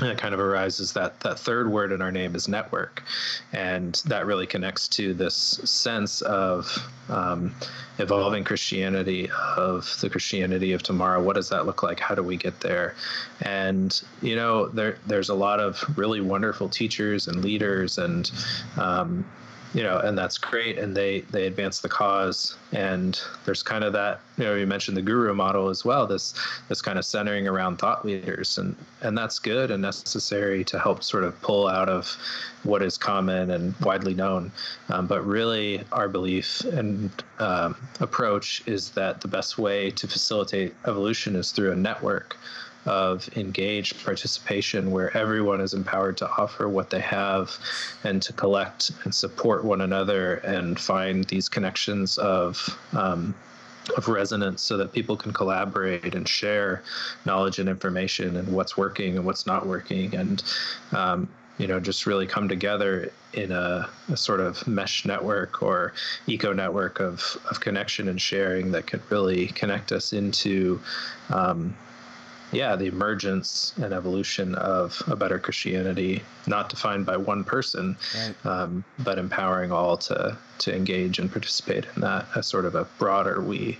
and 0.00 0.10
it 0.10 0.18
kind 0.18 0.34
of 0.34 0.40
arises 0.40 0.92
that 0.92 1.20
that 1.20 1.38
third 1.38 1.70
word 1.70 1.92
in 1.92 2.02
our 2.02 2.12
name 2.12 2.34
is 2.34 2.48
network. 2.48 3.02
And 3.52 3.94
that 4.06 4.26
really 4.26 4.46
connects 4.46 4.88
to 4.88 5.14
this 5.14 5.34
sense 5.34 6.20
of 6.22 6.76
um, 7.08 7.54
evolving 7.98 8.44
christianity 8.44 9.30
of 9.56 9.96
the 10.00 10.10
christianity 10.10 10.72
of 10.72 10.82
tomorrow. 10.82 11.22
What 11.22 11.36
does 11.36 11.48
that 11.48 11.66
look 11.66 11.82
like? 11.82 11.98
How 11.98 12.14
do 12.14 12.22
we 12.22 12.36
get 12.36 12.60
there? 12.60 12.94
And 13.40 14.00
you 14.20 14.36
know 14.36 14.68
there 14.68 14.98
there's 15.06 15.30
a 15.30 15.34
lot 15.34 15.60
of 15.60 15.82
really 15.96 16.20
wonderful 16.20 16.68
teachers 16.68 17.28
and 17.28 17.42
leaders 17.42 17.98
and 17.98 18.30
um, 18.76 19.24
you 19.76 19.82
know, 19.82 19.98
and 19.98 20.16
that's 20.16 20.38
great. 20.38 20.78
And 20.78 20.96
they 20.96 21.20
they 21.30 21.46
advance 21.46 21.80
the 21.80 21.88
cause. 21.90 22.56
And 22.72 23.20
there's 23.44 23.62
kind 23.62 23.84
of 23.84 23.92
that, 23.92 24.20
you 24.38 24.44
know, 24.44 24.54
you 24.54 24.66
mentioned 24.66 24.96
the 24.96 25.02
guru 25.02 25.34
model 25.34 25.68
as 25.68 25.84
well. 25.84 26.06
This 26.06 26.32
this 26.70 26.80
kind 26.80 26.98
of 26.98 27.04
centering 27.04 27.46
around 27.46 27.76
thought 27.76 28.02
leaders, 28.02 28.56
and 28.56 28.74
and 29.02 29.16
that's 29.16 29.38
good 29.38 29.70
and 29.70 29.82
necessary 29.82 30.64
to 30.64 30.78
help 30.78 31.04
sort 31.04 31.24
of 31.24 31.38
pull 31.42 31.68
out 31.68 31.90
of 31.90 32.16
what 32.62 32.82
is 32.82 32.96
common 32.96 33.50
and 33.50 33.74
widely 33.82 34.14
known. 34.14 34.50
Um, 34.88 35.06
but 35.06 35.26
really, 35.26 35.84
our 35.92 36.08
belief 36.08 36.62
and 36.62 37.10
um, 37.38 37.76
approach 38.00 38.62
is 38.64 38.92
that 38.92 39.20
the 39.20 39.28
best 39.28 39.58
way 39.58 39.90
to 39.90 40.08
facilitate 40.08 40.74
evolution 40.86 41.36
is 41.36 41.52
through 41.52 41.72
a 41.72 41.76
network 41.76 42.38
of 42.86 43.28
engaged 43.36 44.04
participation 44.04 44.90
where 44.90 45.16
everyone 45.16 45.60
is 45.60 45.74
empowered 45.74 46.16
to 46.16 46.28
offer 46.28 46.68
what 46.68 46.90
they 46.90 47.00
have 47.00 47.56
and 48.04 48.22
to 48.22 48.32
collect 48.32 48.92
and 49.04 49.14
support 49.14 49.64
one 49.64 49.80
another 49.80 50.36
and 50.36 50.78
find 50.78 51.24
these 51.24 51.48
connections 51.48 52.18
of 52.18 52.78
um, 52.92 53.34
of 53.96 54.08
resonance 54.08 54.62
so 54.62 54.76
that 54.76 54.92
people 54.92 55.16
can 55.16 55.32
collaborate 55.32 56.14
and 56.14 56.28
share 56.28 56.82
knowledge 57.24 57.58
and 57.58 57.68
information 57.68 58.36
and 58.36 58.48
what's 58.48 58.76
working 58.76 59.16
and 59.16 59.24
what's 59.24 59.46
not 59.46 59.66
working 59.66 60.14
and 60.14 60.42
um, 60.92 61.28
you 61.58 61.66
know 61.66 61.80
just 61.80 62.06
really 62.06 62.26
come 62.26 62.48
together 62.48 63.10
in 63.32 63.52
a, 63.52 63.88
a, 64.08 64.16
sort 64.16 64.40
of 64.40 64.66
mesh 64.66 65.04
network 65.04 65.62
or 65.62 65.92
eco 66.26 66.52
network 66.52 67.00
of, 67.00 67.36
of 67.50 67.60
connection 67.60 68.08
and 68.08 68.20
sharing 68.20 68.72
that 68.72 68.86
could 68.86 69.02
really 69.10 69.48
connect 69.48 69.92
us 69.92 70.12
into 70.12 70.80
um, 71.30 71.74
yeah, 72.52 72.76
the 72.76 72.86
emergence 72.86 73.74
and 73.76 73.92
evolution 73.92 74.54
of 74.54 75.02
a 75.06 75.16
better 75.16 75.38
Christianity, 75.38 76.22
not 76.46 76.68
defined 76.68 77.06
by 77.06 77.16
one 77.16 77.44
person, 77.44 77.96
right. 78.14 78.34
um, 78.46 78.84
but 79.00 79.18
empowering 79.18 79.72
all 79.72 79.96
to 79.98 80.36
to 80.58 80.74
engage 80.74 81.18
and 81.18 81.30
participate 81.30 81.86
in 81.94 82.02
that 82.02 82.26
as 82.34 82.46
sort 82.46 82.64
of 82.64 82.74
a 82.74 82.84
broader 82.98 83.40
we. 83.40 83.78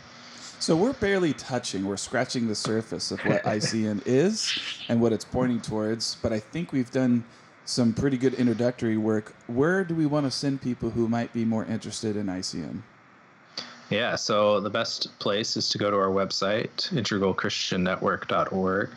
So 0.58 0.74
we're 0.74 0.94
barely 0.94 1.32
touching, 1.32 1.84
we're 1.84 1.96
scratching 1.96 2.48
the 2.48 2.54
surface 2.54 3.10
of 3.10 3.20
what 3.20 3.42
ICN 3.44 4.02
is 4.06 4.58
and 4.88 5.00
what 5.00 5.12
it's 5.12 5.24
pointing 5.24 5.60
towards, 5.60 6.16
but 6.16 6.32
I 6.32 6.40
think 6.40 6.72
we've 6.72 6.90
done 6.90 7.24
some 7.66 7.92
pretty 7.92 8.16
good 8.16 8.34
introductory 8.34 8.96
work. 8.96 9.34
Where 9.46 9.84
do 9.84 9.94
we 9.94 10.06
want 10.06 10.24
to 10.26 10.30
send 10.30 10.62
people 10.62 10.90
who 10.90 11.08
might 11.08 11.32
be 11.32 11.44
more 11.44 11.64
interested 11.64 12.16
in 12.16 12.26
ICN? 12.26 12.82
Yeah, 13.88 14.16
so 14.16 14.58
the 14.58 14.70
best 14.70 15.16
place 15.20 15.56
is 15.56 15.68
to 15.68 15.78
go 15.78 15.92
to 15.92 15.96
our 15.96 16.08
website, 16.08 16.90
integralchristiannetwork.org. 16.90 18.90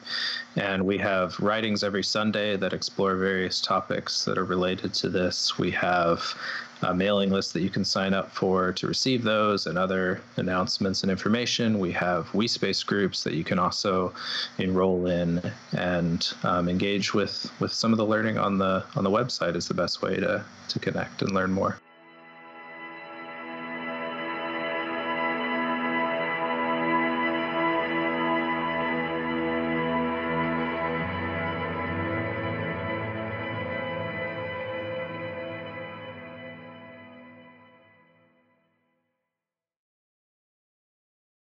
And 0.55 0.85
we 0.85 0.97
have 0.97 1.39
writings 1.39 1.83
every 1.83 2.03
Sunday 2.03 2.57
that 2.57 2.73
explore 2.73 3.15
various 3.15 3.61
topics 3.61 4.25
that 4.25 4.39
are 4.39 4.45
related 4.45 4.95
to 4.95 5.09
this. 5.09 5.59
We 5.59 5.69
have 5.71 6.23
a 6.81 6.93
mailing 6.93 7.29
list 7.29 7.53
that 7.53 7.61
you 7.61 7.69
can 7.69 7.85
sign 7.85 8.15
up 8.15 8.31
for 8.31 8.73
to 8.73 8.87
receive 8.87 9.23
those 9.23 9.67
and 9.67 9.77
other 9.77 10.21
announcements 10.37 11.03
and 11.03 11.11
information. 11.11 11.77
We 11.77 11.91
have 11.91 12.25
WeSpace 12.31 12.83
groups 12.83 13.23
that 13.23 13.35
you 13.35 13.43
can 13.43 13.59
also 13.59 14.11
enroll 14.57 15.05
in 15.05 15.39
and 15.77 16.27
um, 16.43 16.67
engage 16.67 17.13
with 17.13 17.51
with 17.59 17.73
some 17.73 17.91
of 17.91 17.97
the 17.97 18.05
learning 18.05 18.37
on 18.37 18.57
the 18.57 18.83
on 18.95 19.03
the 19.03 19.11
website 19.11 19.55
is 19.55 19.67
the 19.67 19.73
best 19.73 20.01
way 20.01 20.15
to 20.15 20.43
to 20.69 20.79
connect 20.79 21.21
and 21.21 21.31
learn 21.31 21.51
more. 21.51 21.77